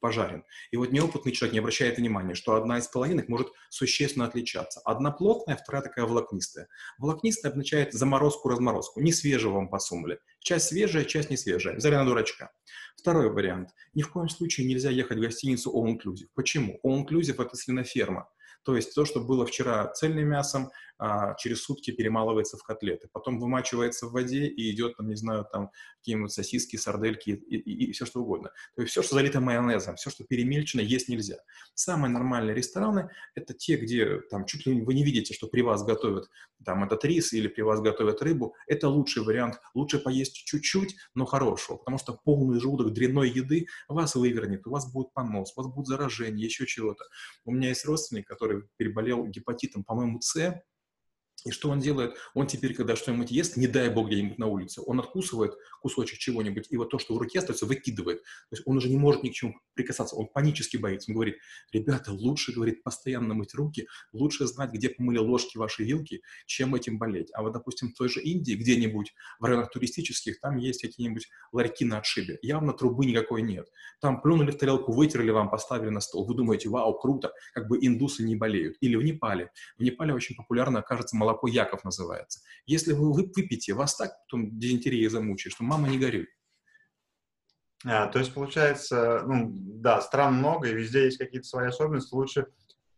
пожарен. 0.01 0.43
И 0.71 0.75
вот 0.75 0.91
неопытный 0.91 1.31
человек 1.31 1.53
не 1.53 1.59
обращает 1.59 1.97
внимания, 1.97 2.35
что 2.35 2.55
одна 2.55 2.77
из 2.77 2.87
половинок 2.89 3.29
может 3.29 3.47
существенно 3.69 4.25
отличаться. 4.25 4.81
Одна 4.83 5.11
плотная, 5.11 5.55
вторая 5.55 5.81
такая 5.81 6.05
волокнистая. 6.05 6.67
Волокнистая 6.97 7.53
означает 7.53 7.93
заморозку-разморозку. 7.93 8.99
Не 8.99 9.13
свежего 9.13 9.53
вам 9.53 9.69
посумли. 9.69 10.19
Часть 10.45 10.67
свежая, 10.67 11.05
часть 11.05 11.31
не 11.31 11.37
свежая. 11.37 11.75
Взяли 11.75 11.95
на 11.95 12.05
дурачка. 12.05 12.51
Второй 12.95 13.31
вариант. 13.31 13.69
Ни 13.95 14.03
в 14.03 14.11
коем 14.11 14.29
случае 14.29 14.67
нельзя 14.67 14.91
ехать 14.91 15.17
в 15.17 15.21
гостиницу 15.21 15.71
All 15.71 15.87
Inclusive. 15.87 16.27
Почему? 16.35 16.79
All 16.85 17.03
Inclusive– 17.03 17.35
это 17.43 17.57
свиноферма. 17.57 18.29
То 18.63 18.75
есть 18.75 18.93
то, 18.93 19.05
что 19.05 19.21
было 19.21 19.47
вчера 19.47 19.91
цельным 19.93 20.27
мясом, 20.27 20.69
через 21.37 21.63
сутки 21.63 21.91
перемалывается 21.91 22.57
в 22.57 22.63
котлеты, 22.63 23.09
потом 23.11 23.39
вымачивается 23.39 24.07
в 24.07 24.11
воде 24.11 24.47
и 24.47 24.71
идет, 24.71 24.97
там, 24.97 25.07
не 25.07 25.15
знаю, 25.15 25.45
там 25.51 25.71
какие-нибудь 25.97 26.31
сосиски, 26.31 26.77
сардельки 26.77 27.31
и, 27.31 27.57
и, 27.57 27.87
и 27.87 27.91
все 27.91 28.05
что 28.05 28.21
угодно. 28.21 28.51
То 28.75 28.81
есть 28.81 28.91
все, 28.91 29.01
что 29.01 29.15
залито 29.15 29.41
майонезом, 29.41 29.95
все, 29.95 30.09
что 30.09 30.23
перемельчено, 30.23 30.81
есть 30.81 31.09
нельзя. 31.09 31.37
Самые 31.73 32.11
нормальные 32.11 32.55
рестораны– 32.55 33.09
это 33.35 33.53
те, 33.53 33.75
где 33.75 34.19
там 34.29 34.45
чуть 34.45 34.65
ли 34.65 34.81
вы 34.81 34.93
не 34.93 35.03
видите, 35.03 35.33
что 35.33 35.47
при 35.47 35.61
вас 35.61 35.83
готовят 35.83 36.29
там 36.63 36.83
этот 36.83 37.03
рис 37.05 37.33
или 37.33 37.47
при 37.47 37.61
вас 37.61 37.81
готовят 37.81 38.21
рыбу. 38.21 38.55
Это 38.67 38.87
лучший 38.87 39.23
вариант. 39.23 39.59
Лучше 39.73 39.99
поесть 39.99 40.35
чуть-чуть, 40.35 40.95
но 41.13 41.25
хорошего, 41.25 41.77
потому 41.77 41.97
что 41.97 42.13
полный 42.13 42.59
желудок 42.59 42.93
дрянной 42.93 43.29
еды 43.29 43.67
вас 43.87 44.15
вывернет, 44.15 44.65
у 44.67 44.71
вас 44.71 44.91
будет 44.91 45.13
понос, 45.13 45.53
у 45.55 45.61
вас 45.61 45.73
будет 45.73 45.87
заражение, 45.87 46.45
еще 46.45 46.65
чего-то. 46.65 47.03
У 47.43 47.51
меня 47.51 47.69
есть 47.69 47.85
родственник, 47.85 48.27
который 48.27 48.63
переболел 48.77 49.25
гепатитом, 49.25 49.83
по-моему, 49.83 50.21
С, 50.21 50.61
и 51.45 51.51
что 51.51 51.69
он 51.69 51.79
делает? 51.79 52.15
Он 52.33 52.47
теперь, 52.47 52.73
когда 52.73 52.95
что-нибудь 52.95 53.31
ест, 53.31 53.55
не 53.55 53.67
дай 53.67 53.89
бог 53.89 54.07
где-нибудь 54.07 54.39
на 54.39 54.47
улице, 54.47 54.81
он 54.85 54.99
откусывает 54.99 55.53
кусочек 55.79 56.17
чего-нибудь, 56.17 56.65
и 56.69 56.77
вот 56.77 56.89
то, 56.89 56.97
что 56.97 57.13
в 57.13 57.17
руке 57.19 57.39
остается, 57.39 57.67
выкидывает. 57.67 58.23
То 58.49 58.55
есть 58.55 58.63
он 58.65 58.77
уже 58.77 58.89
не 58.89 58.97
может 58.97 59.21
ни 59.23 59.29
к 59.29 59.33
чему 59.33 59.53
прикасаться, 59.75 60.15
он 60.15 60.27
панически 60.27 60.77
боится. 60.77 61.11
Он 61.11 61.15
говорит, 61.15 61.37
ребята, 61.71 62.11
лучше, 62.11 62.51
говорит, 62.51 62.81
постоянно 62.81 63.35
мыть 63.35 63.53
руки, 63.53 63.87
лучше 64.11 64.47
знать, 64.47 64.71
где 64.71 64.89
помыли 64.89 65.19
ложки 65.19 65.57
ваши 65.57 65.83
вилки, 65.83 66.23
чем 66.47 66.73
этим 66.73 66.97
болеть. 66.97 67.29
А 67.33 67.43
вот, 67.43 67.53
допустим, 67.53 67.89
в 67.89 67.93
той 67.93 68.09
же 68.09 68.21
Индии, 68.21 68.53
где-нибудь 68.53 69.13
в 69.39 69.45
районах 69.45 69.71
туристических, 69.71 70.39
там 70.39 70.57
есть 70.57 70.81
какие-нибудь 70.81 71.27
ларьки 71.51 71.85
на 71.85 71.99
отшибе. 71.99 72.39
Явно 72.41 72.73
трубы 72.73 73.05
никакой 73.05 73.43
нет. 73.43 73.67
Там 74.01 74.21
плюнули 74.21 74.49
в 74.49 74.57
тарелку, 74.57 74.91
вытерли 74.91 75.29
вам, 75.29 75.51
поставили 75.51 75.89
на 75.89 75.99
стол. 75.99 76.25
Вы 76.25 76.33
думаете, 76.33 76.69
вау, 76.69 76.97
круто, 76.97 77.31
как 77.53 77.67
бы 77.67 77.77
индусы 77.79 78.23
не 78.23 78.35
болеют. 78.35 78.77
Или 78.81 78.95
в 78.95 79.03
Непале. 79.03 79.51
В 79.77 79.83
Непале 79.83 80.13
очень 80.13 80.35
популярно, 80.35 80.81
кажется, 80.81 81.15
молоко 81.15 81.34
молоко 81.35 81.47
Яков 81.47 81.83
называется. 81.83 82.39
Если 82.65 82.93
вы 82.93 83.13
выпьете, 83.13 83.73
вас 83.73 83.95
так 83.95 84.11
потом 84.25 84.57
дизентерия 84.57 85.09
замучает, 85.09 85.53
что 85.53 85.63
мама 85.63 85.87
не 85.87 85.97
горюй. 85.97 86.27
А, 87.85 88.07
то 88.07 88.19
есть, 88.19 88.33
получается, 88.33 89.23
ну, 89.27 89.51
да, 89.53 90.01
стран 90.01 90.35
много, 90.35 90.69
и 90.69 90.73
везде 90.73 91.05
есть 91.05 91.17
какие-то 91.17 91.47
свои 91.47 91.67
особенности. 91.67 92.13
Лучше 92.13 92.47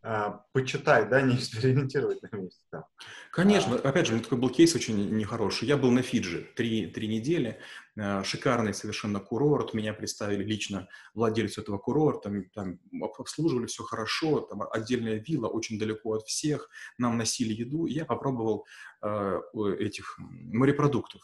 а, 0.00 0.44
почитать, 0.52 1.08
да, 1.08 1.20
не 1.20 1.36
экспериментировать 1.36 2.22
на 2.22 2.36
месте. 2.36 2.60
Да. 2.70 2.86
Конечно, 3.32 3.76
а. 3.76 3.88
опять 3.88 4.06
же, 4.06 4.18
такой 4.20 4.38
был 4.38 4.48
кейс 4.50 4.74
очень 4.74 5.16
нехороший. 5.16 5.66
Я 5.66 5.76
был 5.76 5.90
на 5.90 6.02
Фиджи 6.02 6.48
три, 6.54 6.86
три 6.86 7.08
недели, 7.08 7.58
а, 7.98 8.22
шикарный 8.22 8.74
совершенно 8.74 9.18
курорт, 9.18 9.74
меня 9.74 9.92
представили 9.92 10.44
лично 10.44 10.88
владельцу 11.14 11.62
этого 11.62 11.78
курорта, 11.78 12.30
там 12.54 12.78
обслуживали 13.18 13.66
все 13.66 13.82
хорошо, 13.82 14.40
там 14.40 14.62
отдельная 14.70 15.22
вилла, 15.26 15.48
очень 15.48 15.78
далеко 15.78 16.14
от 16.14 16.26
всех, 16.26 16.70
нам 16.96 17.18
носили 17.18 17.52
еду, 17.52 17.86
я 17.86 18.04
попробовал 18.04 18.66
э, 19.02 19.40
этих 19.80 20.16
морепродуктов 20.18 21.22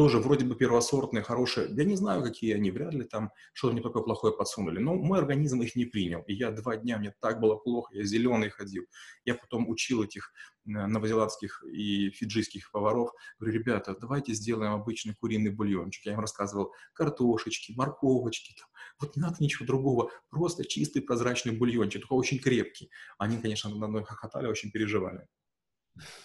тоже 0.00 0.18
вроде 0.18 0.46
бы 0.46 0.54
первосортные, 0.54 1.22
хорошие. 1.22 1.68
Я 1.76 1.84
не 1.84 1.94
знаю, 1.94 2.22
какие 2.22 2.54
они, 2.54 2.70
вряд 2.70 2.94
ли 2.94 3.04
там 3.04 3.32
что-то 3.52 3.74
мне 3.74 3.82
такое 3.82 4.02
плохое 4.02 4.32
подсунули. 4.32 4.78
Но 4.78 4.94
мой 4.94 5.18
организм 5.18 5.60
их 5.60 5.76
не 5.76 5.84
принял. 5.84 6.22
И 6.22 6.32
я 6.32 6.50
два 6.52 6.78
дня, 6.78 6.96
мне 6.96 7.14
так 7.20 7.38
было 7.38 7.56
плохо, 7.56 7.94
я 7.94 8.02
зеленый 8.02 8.48
ходил. 8.48 8.86
Я 9.26 9.34
потом 9.34 9.68
учил 9.68 10.02
этих 10.02 10.32
э, 10.64 10.70
новозеландских 10.70 11.62
и 11.70 12.08
фиджийских 12.12 12.70
поваров. 12.70 13.10
Говорю, 13.38 13.58
ребята, 13.58 13.94
давайте 14.00 14.32
сделаем 14.32 14.72
обычный 14.72 15.14
куриный 15.14 15.50
бульончик. 15.50 16.06
Я 16.06 16.14
им 16.14 16.20
рассказывал 16.20 16.72
картошечки, 16.94 17.74
морковочки. 17.76 18.54
Там. 18.58 18.68
Вот 19.00 19.16
не 19.16 19.20
надо 19.20 19.36
ничего 19.40 19.66
другого. 19.66 20.10
Просто 20.30 20.64
чистый 20.64 21.02
прозрачный 21.02 21.52
бульончик, 21.54 22.00
только 22.00 22.14
очень 22.14 22.38
крепкий. 22.38 22.90
Они, 23.18 23.36
конечно, 23.36 23.68
на 23.68 23.86
мной 23.86 24.02
хохотали, 24.02 24.46
очень 24.46 24.70
переживали. 24.70 25.28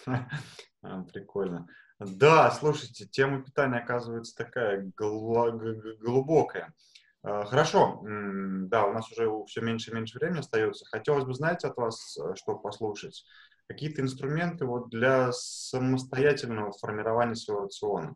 Прикольно. 1.12 1.66
Да, 1.98 2.50
слушайте, 2.50 3.06
тема 3.06 3.42
питания 3.42 3.78
оказывается 3.78 4.36
такая 4.36 4.90
глубокая. 4.96 6.74
А, 7.22 7.44
хорошо, 7.46 8.02
да, 8.04 8.84
у 8.84 8.92
нас 8.92 9.10
уже 9.10 9.28
все 9.46 9.62
меньше 9.62 9.90
и 9.90 9.94
меньше 9.94 10.18
времени 10.18 10.40
остается. 10.40 10.84
Хотелось 10.84 11.24
бы, 11.24 11.34
знаете, 11.34 11.68
от 11.68 11.76
вас 11.76 12.18
э, 12.18 12.34
что 12.36 12.54
послушать? 12.54 13.24
Какие-то 13.66 14.02
инструменты 14.02 14.66
вот 14.66 14.90
для 14.90 15.32
самостоятельного 15.32 16.72
формирования 16.72 17.34
своего 17.34 17.62
рациона? 17.62 18.14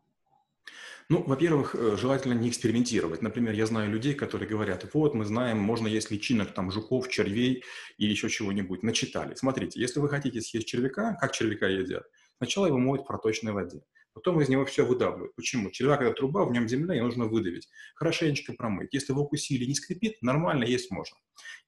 Ну, 1.09 1.23
во-первых, 1.23 1.75
э, 1.75 1.97
желательно 1.97 2.33
не 2.33 2.49
экспериментировать. 2.49 3.21
Например, 3.21 3.53
я 3.53 3.65
знаю 3.65 3.89
людей, 3.89 4.13
которые 4.13 4.47
говорят, 4.47 4.85
вот, 4.93 5.13
мы 5.13 5.25
знаем, 5.25 5.57
можно 5.57 5.87
есть 5.87 6.11
личинок, 6.11 6.53
там, 6.53 6.71
жуков, 6.71 7.09
червей 7.09 7.63
или 7.97 8.11
еще 8.11 8.29
чего-нибудь. 8.29 8.83
Начитали. 8.83 9.35
Смотрите, 9.35 9.81
если 9.81 9.99
вы 9.99 10.07
хотите 10.07 10.39
съесть 10.39 10.67
червяка, 10.67 11.15
как 11.19 11.33
червяка 11.33 11.67
едят? 11.67 12.03
Сначала 12.41 12.65
его 12.65 12.79
моют 12.79 13.03
в 13.03 13.05
проточной 13.05 13.51
воде. 13.51 13.83
Потом 14.13 14.41
из 14.41 14.49
него 14.49 14.65
все 14.65 14.83
выдавливают. 14.83 15.35
Почему? 15.35 15.69
Червяк– 15.69 16.01
это 16.01 16.15
труба, 16.15 16.43
в 16.43 16.51
нем 16.51 16.67
земля, 16.67 16.95
и 16.95 16.99
нужно 16.99 17.25
выдавить. 17.25 17.69
Хорошенечко 17.93 18.53
промыть. 18.53 18.89
Если 18.93 19.13
вы 19.13 19.21
укусили 19.21 19.63
не 19.63 19.75
скрипит, 19.75 20.23
нормально 20.23 20.63
есть 20.63 20.89
можно. 20.89 21.15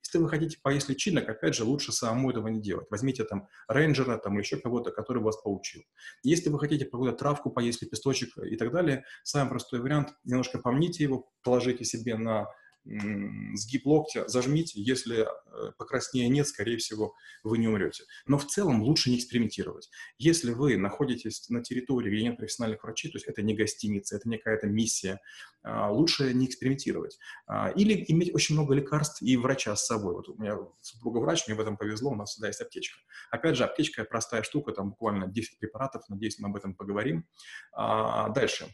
Если 0.03 0.17
вы 0.17 0.27
хотите 0.27 0.57
поесть 0.63 0.89
личинок, 0.89 1.29
опять 1.29 1.53
же, 1.53 1.63
лучше 1.63 1.91
самому 1.91 2.31
этого 2.31 2.47
не 2.47 2.59
делать. 2.59 2.87
Возьмите 2.89 3.23
там 3.23 3.47
рейнджера 3.67 4.17
там, 4.17 4.33
или 4.33 4.41
еще 4.41 4.57
кого-то, 4.57 4.89
который 4.89 5.21
вас 5.21 5.37
поучил. 5.43 5.83
Если 6.23 6.49
вы 6.49 6.57
хотите 6.57 6.85
какую-то 6.85 7.15
травку 7.15 7.51
поесть, 7.51 7.83
лепесточек 7.83 8.35
и 8.39 8.55
так 8.55 8.71
далее, 8.71 9.05
самый 9.21 9.51
простой 9.51 9.79
вариант– 9.79 10.15
немножко 10.23 10.57
помните 10.57 11.03
его, 11.03 11.29
положите 11.43 11.85
себе 11.85 12.17
на 12.17 12.47
сгиб 12.85 13.85
локтя, 13.85 14.27
зажмите, 14.27 14.81
если 14.81 15.25
э, 15.25 15.71
покраснения 15.77 16.29
нет, 16.29 16.47
скорее 16.47 16.77
всего, 16.77 17.15
вы 17.43 17.57
не 17.57 17.67
умрете. 17.67 18.03
Но 18.25 18.37
в 18.37 18.45
целом 18.45 18.81
лучше 18.83 19.09
не 19.09 19.17
экспериментировать. 19.17 19.89
Если 20.17 20.51
вы 20.51 20.77
находитесь 20.77 21.49
на 21.49 21.63
территории, 21.63 22.11
где 22.11 22.23
нет 22.23 22.37
профессиональных 22.37 22.83
врачей, 22.83 23.11
то 23.11 23.17
есть 23.17 23.27
это 23.27 23.41
не 23.41 23.55
гостиница, 23.55 24.17
это 24.17 24.27
не 24.27 24.37
какая-то 24.37 24.67
миссия, 24.67 25.21
а, 25.63 25.91
лучше 25.91 26.33
не 26.33 26.45
экспериментировать. 26.45 27.17
А, 27.47 27.69
или 27.69 28.03
иметь 28.09 28.35
очень 28.35 28.55
много 28.55 28.73
лекарств 28.73 29.21
и 29.21 29.37
врача 29.37 29.75
с 29.75 29.85
собой. 29.85 30.15
Вот 30.15 30.27
у 30.27 30.35
меня 30.35 30.57
супруга 30.81 31.19
врач, 31.19 31.47
мне 31.47 31.55
в 31.55 31.61
этом 31.61 31.77
повезло, 31.77 32.11
у 32.11 32.15
нас 32.15 32.31
всегда 32.31 32.47
есть 32.47 32.61
аптечка. 32.61 32.99
Опять 33.31 33.55
же, 33.55 33.63
аптечка 33.63 34.03
простая 34.03 34.43
штука, 34.43 34.73
там 34.73 34.89
буквально 34.89 35.27
10 35.27 35.57
препаратов, 35.59 36.03
надеюсь, 36.09 36.37
мы 36.39 36.49
об 36.49 36.57
этом 36.57 36.75
поговорим. 36.75 37.25
А, 37.71 38.29
дальше 38.29 38.67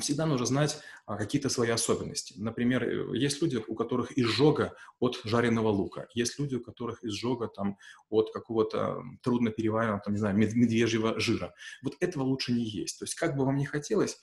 всегда 0.00 0.26
нужно 0.26 0.46
знать 0.46 0.78
а, 1.06 1.16
какие-то 1.16 1.48
свои 1.48 1.70
особенности. 1.70 2.34
Например, 2.36 2.82
э, 2.82 3.16
есть 3.16 3.40
люди, 3.42 3.56
у 3.56 3.74
которых 3.74 4.16
изжога 4.18 4.74
от 4.98 5.20
жареного 5.24 5.68
лука, 5.68 6.08
есть 6.14 6.38
люди, 6.38 6.56
у 6.56 6.60
которых 6.60 7.04
изжога 7.04 7.48
там, 7.48 7.76
от 8.08 8.32
какого-то 8.32 9.02
трудно 9.22 9.50
перевариваемого, 9.50 10.02
там, 10.04 10.14
не 10.14 10.18
знаю, 10.18 10.36
медвежьего 10.36 11.18
жира. 11.18 11.54
Вот 11.82 11.96
этого 12.00 12.24
лучше 12.24 12.52
не 12.52 12.64
есть. 12.64 12.98
То 12.98 13.04
есть 13.04 13.14
как 13.14 13.36
бы 13.36 13.44
вам 13.44 13.56
ни 13.56 13.64
хотелось, 13.64 14.18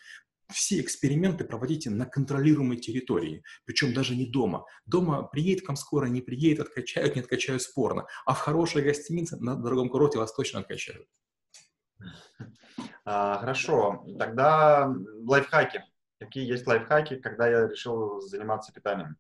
все 0.51 0.79
эксперименты 0.79 1.43
проводите 1.43 1.89
на 1.89 2.05
контролируемой 2.05 2.77
территории, 2.77 3.43
причем 3.65 3.93
даже 3.93 4.15
не 4.15 4.25
дома. 4.25 4.65
Дома 4.85 5.23
приедет 5.23 5.65
к 5.65 5.67
вам 5.67 5.75
скоро, 5.75 6.05
не 6.05 6.21
приедет, 6.21 6.67
откачают, 6.67 7.15
не 7.15 7.21
откачают 7.21 7.61
спорно. 7.61 8.07
А 8.25 8.33
в 8.33 8.39
хорошей 8.39 8.81
гостинице 8.81 9.37
на 9.37 9.55
дорогом 9.55 9.89
курорте 9.89 10.17
вас 10.17 10.33
точно 10.33 10.59
откачают. 10.61 11.07
А, 13.05 13.38
хорошо, 13.39 14.05
тогда 14.19 14.93
лайфхаки. 15.25 15.83
Какие 16.19 16.45
есть 16.45 16.67
лайфхаки, 16.67 17.15
когда 17.15 17.47
я 17.47 17.67
решил 17.67 18.19
заниматься 18.21 18.73
питанием? 18.73 19.17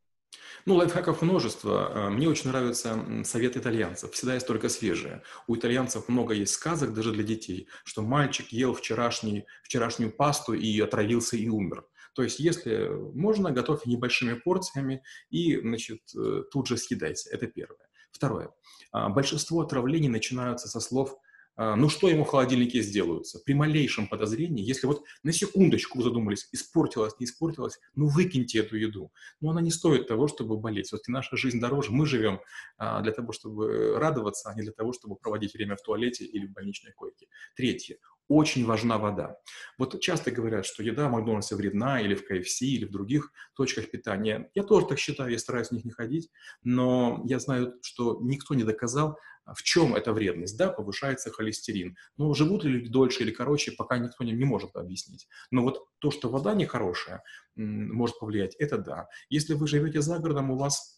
Ну, 0.65 0.75
лайфхаков 0.75 1.21
множество. 1.21 2.07
А, 2.07 2.09
мне 2.09 2.27
очень 2.27 2.49
нравятся 2.49 3.23
советы 3.23 3.59
итальянцев. 3.59 4.11
Всегда 4.11 4.33
есть 4.33 4.47
только 4.47 4.67
свежие. 4.67 5.23
У 5.47 5.55
итальянцев 5.55 6.09
много 6.09 6.33
есть 6.33 6.53
сказок 6.53 6.93
даже 6.93 7.13
для 7.13 7.23
детей, 7.23 7.69
что 7.85 8.01
мальчик 8.01 8.49
ел 8.49 8.73
вчерашний, 8.73 9.45
вчерашнюю 9.63 10.11
пасту 10.11 10.53
и 10.53 10.79
отравился 10.81 11.37
и 11.37 11.47
умер. 11.47 11.85
То 12.13 12.23
есть, 12.23 12.39
если 12.39 12.89
можно, 13.13 13.51
готовьте 13.51 13.89
небольшими 13.89 14.33
порциями 14.33 15.03
и, 15.29 15.59
значит, 15.61 16.01
э, 16.15 16.43
тут 16.51 16.67
же 16.67 16.75
съедайте. 16.75 17.29
Это 17.29 17.45
первое. 17.45 17.87
Второе. 18.11 18.49
А, 18.91 19.09
большинство 19.09 19.61
отравлений 19.61 20.09
начинаются 20.09 20.67
со 20.67 20.79
слов 20.79 21.15
ну 21.57 21.89
что 21.89 22.07
ему 22.07 22.23
в 22.23 22.27
холодильнике 22.27 22.81
сделаются? 22.81 23.39
При 23.39 23.53
малейшем 23.53 24.07
подозрении, 24.07 24.63
если 24.63 24.87
вот 24.87 25.03
на 25.23 25.31
секундочку 25.31 26.01
задумались, 26.01 26.47
испортилось, 26.51 27.19
не 27.19 27.25
испортилось, 27.25 27.79
ну 27.95 28.07
выкиньте 28.07 28.59
эту 28.59 28.77
еду. 28.77 29.11
Но 29.41 29.49
она 29.51 29.61
не 29.61 29.71
стоит 29.71 30.07
того, 30.07 30.27
чтобы 30.27 30.57
болеть. 30.57 30.87
Все-таки 30.87 31.11
наша 31.11 31.35
жизнь 31.35 31.59
дороже. 31.59 31.91
Мы 31.91 32.05
живем 32.05 32.39
а, 32.77 33.01
для 33.01 33.11
того, 33.11 33.31
чтобы 33.31 33.97
радоваться, 33.97 34.49
а 34.49 34.55
не 34.55 34.61
для 34.61 34.71
того, 34.71 34.93
чтобы 34.93 35.15
проводить 35.15 35.53
время 35.53 35.75
в 35.75 35.81
туалете 35.81 36.25
или 36.25 36.45
в 36.45 36.51
больничной 36.51 36.93
койке. 36.93 37.27
Третье 37.55 37.97
очень 38.27 38.65
важна 38.65 38.97
вода. 38.97 39.37
Вот 39.77 39.99
часто 40.01 40.31
говорят, 40.31 40.65
что 40.65 40.83
еда 40.83 41.07
в 41.07 41.11
Макдональдсе 41.11 41.55
вредна, 41.55 42.01
или 42.01 42.15
в 42.15 42.25
КФС, 42.25 42.61
или 42.61 42.85
в 42.85 42.91
других 42.91 43.31
точках 43.55 43.89
питания. 43.89 44.49
Я 44.53 44.63
тоже 44.63 44.87
так 44.87 44.99
считаю, 44.99 45.31
я 45.31 45.39
стараюсь 45.39 45.69
в 45.69 45.71
них 45.71 45.85
не 45.85 45.91
ходить, 45.91 46.29
но 46.63 47.23
я 47.25 47.39
знаю, 47.39 47.75
что 47.81 48.19
никто 48.21 48.53
не 48.53 48.63
доказал, 48.63 49.17
в 49.55 49.63
чем 49.63 49.95
эта 49.95 50.13
вредность. 50.13 50.57
Да, 50.57 50.69
повышается 50.69 51.31
холестерин, 51.31 51.95
но 52.17 52.33
живут 52.33 52.63
ли 52.63 52.71
люди 52.71 52.89
дольше 52.89 53.23
или 53.23 53.31
короче, 53.31 53.71
пока 53.71 53.97
никто 53.97 54.23
не, 54.23 54.33
не 54.33 54.45
может 54.45 54.75
объяснить. 54.75 55.27
Но 55.51 55.63
вот 55.63 55.87
то, 55.99 56.11
что 56.11 56.29
вода 56.29 56.53
нехорошая, 56.53 57.23
может 57.55 58.19
повлиять, 58.19 58.55
это 58.55 58.77
да. 58.77 59.07
Если 59.29 59.53
вы 59.53 59.67
живете 59.67 60.01
за 60.01 60.19
городом, 60.19 60.51
у 60.51 60.57
вас 60.57 60.96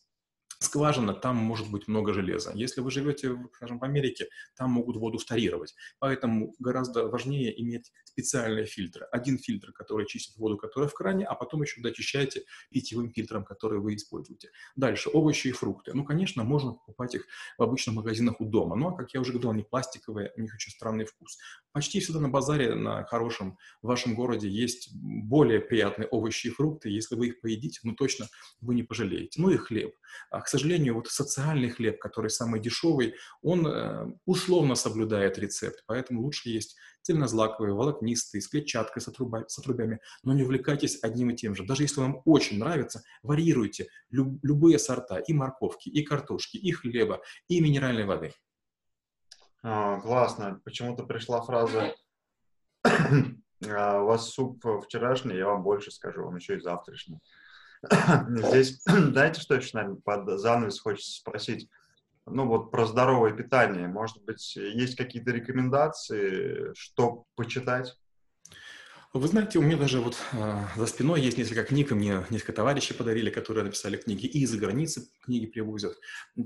скважина, 0.59 1.13
там 1.13 1.37
может 1.37 1.71
быть 1.71 1.87
много 1.87 2.13
железа. 2.13 2.51
Если 2.53 2.81
вы 2.81 2.91
живете, 2.91 3.37
скажем, 3.55 3.79
в 3.79 3.83
Америке, 3.83 4.27
там 4.55 4.71
могут 4.71 4.97
воду 4.97 5.17
вторировать. 5.17 5.73
Поэтому 5.99 6.53
гораздо 6.59 7.07
важнее 7.07 7.59
иметь 7.61 7.91
специальные 8.03 8.65
фильтры. 8.65 9.07
Один 9.11 9.37
фильтр, 9.37 9.71
который 9.71 10.05
чистит 10.05 10.37
воду, 10.37 10.57
которая 10.57 10.89
в 10.89 10.93
кране, 10.93 11.25
а 11.25 11.35
потом 11.35 11.61
еще 11.61 11.81
дочищаете 11.81 12.43
питьевым 12.69 13.11
фильтром, 13.11 13.45
который 13.45 13.79
вы 13.79 13.95
используете. 13.95 14.49
Дальше, 14.75 15.09
овощи 15.11 15.47
и 15.47 15.51
фрукты. 15.51 15.93
Ну, 15.93 16.03
конечно, 16.03 16.43
можно 16.43 16.73
покупать 16.73 17.15
их 17.15 17.25
в 17.57 17.63
обычных 17.63 17.95
магазинах 17.95 18.41
у 18.41 18.45
дома. 18.45 18.75
Но, 18.75 18.93
как 18.93 19.13
я 19.13 19.21
уже 19.21 19.31
говорил, 19.31 19.51
они 19.51 19.63
пластиковые, 19.63 20.33
у 20.35 20.41
них 20.41 20.53
очень 20.53 20.71
странный 20.71 21.05
вкус. 21.05 21.37
Почти 21.71 22.01
всегда 22.01 22.19
на 22.19 22.29
базаре, 22.29 22.75
на 22.75 23.05
хорошем 23.05 23.57
в 23.81 23.87
вашем 23.87 24.15
городе 24.15 24.49
есть 24.49 24.89
более 24.93 25.61
приятные 25.61 26.07
овощи 26.07 26.47
и 26.47 26.49
фрукты. 26.49 26.89
Если 26.89 27.15
вы 27.15 27.27
их 27.27 27.41
поедите, 27.41 27.79
ну, 27.83 27.95
точно 27.95 28.27
вы 28.59 28.75
не 28.75 28.83
пожалеете. 28.83 29.41
Ну 29.41 29.49
и 29.51 29.57
хлеб. 29.57 29.95
А, 30.29 30.41
к 30.49 30.51
сожалению, 30.51 30.95
вот 30.95 31.07
социальный 31.07 31.69
хлеб, 31.69 31.99
который 31.99 32.31
самый 32.31 32.59
дешевый, 32.59 33.13
он 33.43 33.67
э, 33.67 34.07
условно 34.25 34.73
соблюдает 34.73 35.37
рецепт, 35.37 35.83
поэтому 35.85 36.23
лучше 36.23 36.49
есть 36.49 36.75
цельнозлаковые, 37.03 37.75
волокнистые, 37.75 38.41
с 38.41 38.47
клетчаткой, 38.47 39.03
с, 39.03 39.07
отруба, 39.07 39.47
с 39.47 39.59
отрубями, 39.59 39.99
но 40.23 40.33
не 40.33 40.41
увлекайтесь 40.41 41.03
одним 41.03 41.29
и 41.29 41.35
тем 41.35 41.53
же. 41.53 41.67
Даже 41.67 41.83
если 41.83 42.01
вам 42.01 42.23
очень 42.25 42.57
нравится, 42.57 43.03
варьируйте 43.21 43.89
люб, 44.09 44.43
любые 44.43 44.79
сорта 44.79 45.19
и 45.19 45.33
морковки, 45.33 45.87
и 45.87 46.03
картошки, 46.03 46.57
и 46.57 46.71
хлеба, 46.71 47.21
и 47.47 47.61
минеральной 47.61 48.05
воды. 48.05 48.33
А, 49.61 49.99
классно. 50.01 50.59
Почему-то 50.65 51.03
пришла 51.03 51.43
фраза 51.43 51.93
«А, 52.83 54.01
у 54.01 54.07
вас 54.07 54.31
суп 54.31 54.65
вчерашний, 54.83 55.35
я 55.35 55.45
вам 55.45 55.61
больше 55.61 55.91
скажу, 55.91 56.25
он 56.25 56.37
еще 56.37 56.57
и 56.57 56.59
завтрашний. 56.59 57.19
Здесь, 58.29 58.81
знаете, 58.85 59.41
что 59.41 59.55
еще, 59.55 59.71
наверное, 59.73 60.01
под 60.03 60.39
занавес 60.39 60.79
хочется 60.79 61.11
спросить? 61.11 61.69
ну 62.31 62.45
вот 62.47 62.71
про 62.71 62.85
здоровое 62.85 63.33
питание. 63.33 63.87
Может 63.87 64.23
быть, 64.23 64.55
есть 64.55 64.95
какие-то 64.95 65.31
рекомендации, 65.31 66.73
что 66.75 67.25
почитать? 67.35 67.95
Вы 69.11 69.27
знаете, 69.27 69.57
у 69.57 69.63
меня 69.63 69.75
даже 69.75 70.01
вот 70.01 70.15
э, 70.33 70.65
за 70.75 70.85
спиной 70.85 71.19
есть 71.19 71.35
несколько 71.35 71.63
книг, 71.63 71.91
и 71.91 71.95
мне 71.95 72.27
несколько 72.29 72.53
товарищей 72.53 72.93
подарили, 72.93 73.31
которые 73.31 73.63
написали 73.63 73.97
книги, 73.97 74.27
и 74.27 74.43
из-за 74.43 74.59
границы 74.59 75.09
книги 75.25 75.47
привозят. 75.47 75.97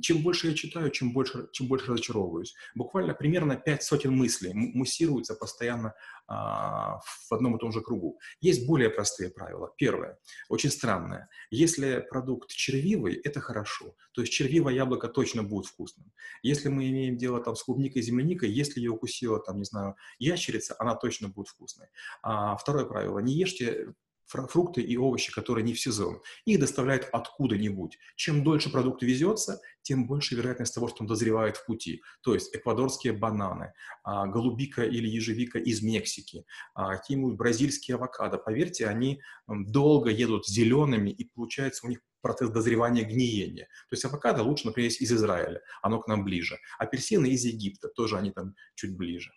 Чем 0.01 0.23
больше 0.23 0.47
я 0.47 0.53
читаю, 0.53 0.89
чем 0.89 1.11
больше, 1.11 1.49
чем 1.51 1.67
больше 1.67 1.87
разочаровываюсь. 1.87 2.55
Буквально 2.73 3.15
примерно 3.15 3.57
пять 3.57 3.83
сотен 3.83 4.15
мыслей 4.15 4.53
муссируются 4.53 5.35
постоянно 5.35 5.93
в 6.27 7.31
одном 7.31 7.55
и 7.55 7.59
том 7.59 7.71
же 7.71 7.81
кругу. 7.81 8.19
Есть 8.39 8.67
более 8.67 8.89
простые 8.89 9.29
правила. 9.29 9.73
Первое, 9.77 10.17
очень 10.49 10.69
странное. 10.69 11.27
Если 11.49 12.05
продукт 12.09 12.49
червивый, 12.51 13.15
это 13.15 13.39
хорошо. 13.41 13.95
То 14.13 14.21
есть 14.21 14.33
червивое 14.33 14.73
яблоко 14.73 15.07
точно 15.07 15.43
будет 15.43 15.65
вкусным. 15.65 16.11
Если 16.43 16.69
мы 16.69 16.89
имеем 16.89 17.17
дело 17.17 17.43
там 17.43 17.55
с 17.55 17.63
клубникой 17.63 18.01
земляникой, 18.01 18.51
если 18.51 18.79
ее 18.79 18.91
укусила 18.91 19.39
там, 19.39 19.57
не 19.57 19.65
знаю, 19.65 19.95
ящерица, 20.19 20.75
она 20.79 20.95
точно 20.95 21.29
будет 21.29 21.47
вкусной. 21.47 21.87
А 22.21 22.43
а 22.53 22.57
второе 22.57 22.85
правило. 22.85 23.19
Не 23.19 23.33
ешьте 23.33 23.93
фрукты 24.33 24.81
и 24.81 24.97
овощи, 24.97 25.31
которые 25.31 25.63
не 25.63 25.73
в 25.73 25.79
сезон. 25.79 26.21
Их 26.45 26.59
доставляют 26.59 27.07
откуда-нибудь. 27.11 27.97
Чем 28.15 28.43
дольше 28.43 28.71
продукт 28.71 29.01
везется, 29.03 29.61
тем 29.81 30.07
больше 30.07 30.35
вероятность 30.35 30.73
того, 30.73 30.87
что 30.87 30.97
он 31.01 31.07
дозревает 31.07 31.57
в 31.57 31.65
пути. 31.65 32.01
То 32.21 32.33
есть 32.33 32.55
эквадорские 32.55 33.13
бананы, 33.13 33.73
а, 34.03 34.27
голубика 34.27 34.83
или 34.83 35.07
ежевика 35.07 35.59
из 35.59 35.81
Мексики, 35.81 36.45
а, 36.73 36.95
какие-нибудь 36.95 37.35
бразильские 37.35 37.95
авокадо. 37.95 38.37
Поверьте, 38.37 38.87
они 38.87 39.21
долго 39.47 40.09
едут 40.09 40.47
зелеными, 40.47 41.09
и 41.09 41.25
получается 41.25 41.85
у 41.85 41.89
них 41.89 41.99
процесс 42.21 42.49
дозревания 42.49 43.03
гниения. 43.03 43.65
То 43.89 43.93
есть 43.93 44.05
авокадо 44.05 44.43
лучше, 44.43 44.65
например, 44.65 44.89
из 44.89 45.11
Израиля, 45.11 45.61
оно 45.81 45.99
к 45.99 46.07
нам 46.07 46.23
ближе. 46.23 46.57
Апельсины 46.79 47.27
из 47.27 47.43
Египта, 47.43 47.89
тоже 47.89 48.17
они 48.17 48.31
там 48.31 48.55
чуть 48.75 48.95
ближе. 48.95 49.31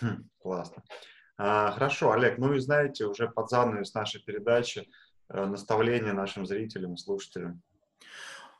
Хм, 0.00 0.28
классно. 0.38 0.82
А, 1.36 1.72
хорошо, 1.72 2.12
Олег, 2.12 2.38
ну 2.38 2.54
и 2.54 2.60
знаете, 2.60 3.06
уже 3.06 3.28
под 3.28 3.48
занавес 3.48 3.94
нашей 3.94 4.22
передачи 4.22 4.88
э, 5.28 5.44
наставление 5.44 6.12
нашим 6.12 6.46
зрителям, 6.46 6.96
слушателям. 6.96 7.62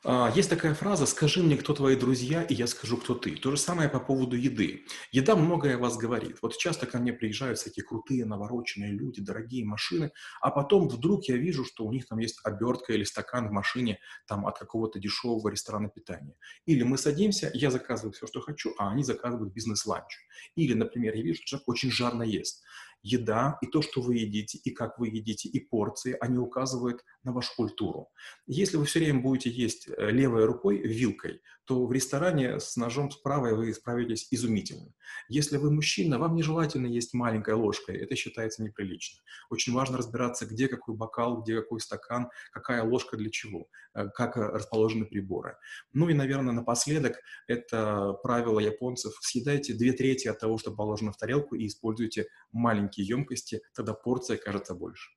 А, 0.04 0.32
есть 0.34 0.50
такая 0.50 0.74
фраза 0.74 1.06
«скажи 1.06 1.42
мне, 1.44 1.56
кто 1.56 1.74
твои 1.74 1.94
друзья, 1.94 2.42
и 2.42 2.54
я 2.54 2.66
скажу, 2.66 2.96
кто 2.96 3.14
ты». 3.14 3.36
То 3.36 3.52
же 3.52 3.56
самое 3.56 3.88
по 3.88 4.00
поводу 4.00 4.34
еды. 4.34 4.84
Еда 5.12 5.36
многое 5.36 5.76
о 5.76 5.78
вас 5.78 5.96
говорит. 5.96 6.38
Вот 6.42 6.56
часто 6.56 6.86
ко 6.86 6.98
мне 6.98 7.12
приезжают 7.12 7.60
всякие 7.60 7.84
крутые, 7.84 8.24
навороченные 8.24 8.90
люди, 8.90 9.22
дорогие 9.22 9.64
машины, 9.64 10.10
а 10.40 10.50
потом 10.50 10.88
вдруг 10.88 11.26
я 11.28 11.36
вижу, 11.36 11.64
что 11.64 11.84
у 11.84 11.92
них 11.92 12.06
там 12.06 12.18
есть 12.18 12.40
обертка 12.42 12.92
или 12.94 13.04
стакан 13.04 13.48
в 13.48 13.52
машине 13.52 14.00
там 14.26 14.44
от 14.44 14.58
какого-то 14.58 14.98
дешевого 14.98 15.48
ресторана 15.48 15.88
питания. 15.88 16.34
Или 16.66 16.82
мы 16.82 16.98
садимся, 16.98 17.52
я 17.54 17.70
заказываю 17.70 18.12
все, 18.12 18.26
что 18.26 18.40
хочу, 18.40 18.74
а 18.78 18.90
они 18.90 19.04
заказывают 19.04 19.52
бизнес-ланч. 19.52 20.18
Или, 20.56 20.74
например, 20.74 21.14
я 21.14 21.22
вижу, 21.22 21.36
что 21.36 21.46
человек 21.46 21.68
очень 21.68 21.92
жарно 21.92 22.24
ест 22.24 22.64
еда 23.02 23.58
и 23.60 23.66
то, 23.66 23.82
что 23.82 24.00
вы 24.00 24.16
едите, 24.16 24.58
и 24.58 24.70
как 24.70 24.98
вы 24.98 25.08
едите, 25.08 25.48
и 25.48 25.60
порции, 25.60 26.16
они 26.20 26.38
указывают 26.38 27.04
на 27.24 27.32
вашу 27.32 27.54
культуру. 27.56 28.08
Если 28.46 28.76
вы 28.76 28.84
все 28.84 29.00
время 29.00 29.20
будете 29.20 29.50
есть 29.50 29.88
э, 29.88 30.10
левой 30.10 30.44
рукой, 30.44 30.78
вилкой, 30.78 31.40
то 31.64 31.86
в 31.86 31.92
ресторане 31.92 32.58
с 32.58 32.76
ножом 32.76 33.10
с 33.10 33.16
правой 33.16 33.54
вы 33.54 33.72
справитесь 33.72 34.28
изумительно. 34.30 34.92
Если 35.28 35.56
вы 35.56 35.70
мужчина, 35.70 36.18
вам 36.18 36.34
нежелательно 36.34 36.86
есть 36.86 37.14
маленькой 37.14 37.54
ложкой, 37.54 37.98
это 37.98 38.16
считается 38.16 38.62
неприлично. 38.62 39.20
Очень 39.50 39.72
важно 39.72 39.98
разбираться, 39.98 40.46
где 40.46 40.68
какой 40.68 40.96
бокал, 40.96 41.42
где 41.42 41.60
какой 41.60 41.80
стакан, 41.80 42.30
какая 42.52 42.82
ложка 42.82 43.16
для 43.16 43.30
чего, 43.30 43.68
э, 43.94 44.08
как 44.08 44.36
расположены 44.36 45.04
приборы. 45.04 45.56
Ну 45.92 46.08
и, 46.08 46.14
наверное, 46.14 46.52
напоследок, 46.52 47.20
это 47.46 48.14
правило 48.22 48.58
японцев. 48.58 49.12
Съедайте 49.20 49.74
две 49.74 49.92
трети 49.92 50.28
от 50.28 50.40
того, 50.40 50.58
что 50.58 50.72
положено 50.72 51.12
в 51.12 51.16
тарелку, 51.16 51.54
и 51.54 51.66
используйте 51.66 52.26
маленькие 52.50 53.06
емкости, 53.06 53.62
тогда 53.74 53.94
порция 53.94 54.36
кажется 54.36 54.74
больше. 54.74 55.10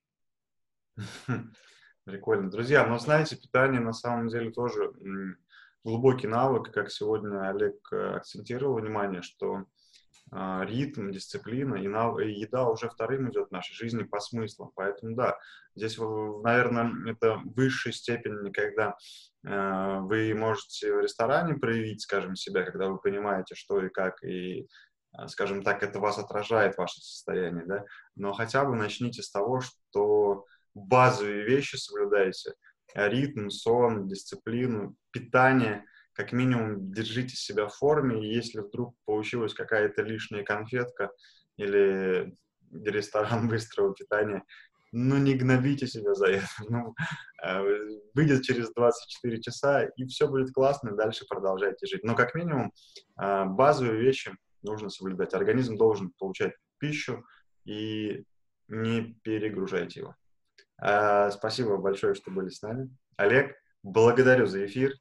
Прикольно. 2.06 2.52
Друзья, 2.52 2.86
но 2.86 3.00
знаете, 3.00 3.36
питание 3.36 3.82
на 3.82 3.94
самом 3.94 4.28
деле 4.28 4.52
тоже 4.52 4.94
глубокий 5.86 6.28
навык, 6.28 6.72
как 6.72 6.92
сегодня 6.92 7.48
Олег 7.48 7.76
э, 7.94 8.16
акцентировал 8.16 8.80
внимание, 8.80 9.22
что 9.22 9.66
э, 10.32 10.62
ритм, 10.66 11.12
дисциплина 11.12 11.76
и, 11.76 11.88
нав... 11.88 12.20
и 12.20 12.32
еда 12.32 12.68
уже 12.68 12.90
вторым 12.90 13.30
идет 13.30 13.50
в 13.50 13.52
нашей 13.52 13.76
жизни 13.76 14.02
по 14.02 14.20
смыслам. 14.20 14.72
Поэтому 14.74 15.16
да, 15.16 15.38
здесь, 15.76 15.98
наверное, 16.00 16.92
это 17.06 17.40
высшая 17.46 17.92
степень, 17.94 18.52
когда 18.52 18.96
э, 19.46 20.00
вы 20.02 20.34
можете 20.34 20.92
в 20.92 21.02
ресторане 21.02 21.54
проявить, 21.54 22.02
скажем, 22.02 22.36
себя, 22.36 22.64
когда 22.64 22.90
вы 22.90 22.98
понимаете, 22.98 23.54
что 23.54 23.80
и 23.80 23.90
как, 23.90 24.24
и 24.24 24.68
э, 25.16 25.28
скажем 25.28 25.62
так, 25.62 25.84
это 25.84 26.00
вас 26.00 26.18
отражает, 26.18 26.80
ваше 26.80 27.00
состояние, 27.00 27.64
да, 27.68 27.86
но 28.16 28.34
хотя 28.34 28.66
бы 28.66 28.76
начните 28.76 29.22
с 29.22 29.30
того, 29.30 29.62
что 29.62 30.46
базовые 30.74 31.44
вещи 31.44 31.76
соблюдайте, 31.76 32.56
ритм, 32.94 33.50
сон, 33.50 34.08
дисциплину, 34.08 34.96
питание, 35.12 35.86
как 36.14 36.32
минимум 36.32 36.92
держите 36.94 37.36
себя 37.36 37.68
в 37.68 37.76
форме, 37.76 38.24
и 38.24 38.34
если 38.34 38.60
вдруг 38.60 38.96
получилась 39.06 39.54
какая-то 39.54 40.02
лишняя 40.02 40.44
конфетка 40.44 41.12
или 41.58 42.36
ресторан 42.72 43.48
быстрого 43.50 43.94
питания, 43.94 44.44
ну, 44.92 45.18
не 45.18 45.36
гнобите 45.36 45.88
себя 45.88 46.14
за 46.14 46.28
это. 46.28 46.48
Ну, 46.70 46.96
э, 47.44 47.62
выйдет 48.14 48.44
через 48.44 48.72
24 48.74 49.42
часа, 49.42 49.84
и 49.84 50.06
все 50.06 50.28
будет 50.28 50.54
классно, 50.54 50.90
и 50.90 50.96
дальше 50.96 51.26
продолжайте 51.28 51.86
жить. 51.86 52.04
Но 52.04 52.16
как 52.16 52.34
минимум 52.34 52.72
э, 53.22 53.46
базовые 53.46 54.00
вещи 54.00 54.34
нужно 54.64 54.90
соблюдать. 54.90 55.34
Организм 55.34 55.76
должен 55.76 56.12
получать 56.18 56.54
пищу, 56.80 57.26
и 57.66 58.24
не 58.68 59.16
перегружайте 59.24 60.02
его. 60.02 60.16
А, 60.78 61.32
спасибо 61.32 61.78
большое, 61.78 62.16
что 62.16 62.32
были 62.32 62.50
с 62.50 62.62
нами. 62.62 62.90
Олег, 63.18 63.56
благодарю 63.84 64.46
за 64.46 64.66
эфир. 64.66 64.94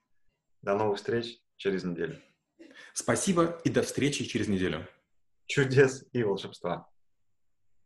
До 0.63 0.77
новых 0.77 0.99
встреч 0.99 1.39
через 1.57 1.85
неделю. 1.85 2.21
Спасибо 2.93 3.61
и 3.65 3.71
до 3.71 3.83
встречи 3.83 4.25
через 4.25 4.49
неделю. 4.49 4.87
Чудес 5.47 6.07
и 6.13 6.23
волшебства. 6.23 6.89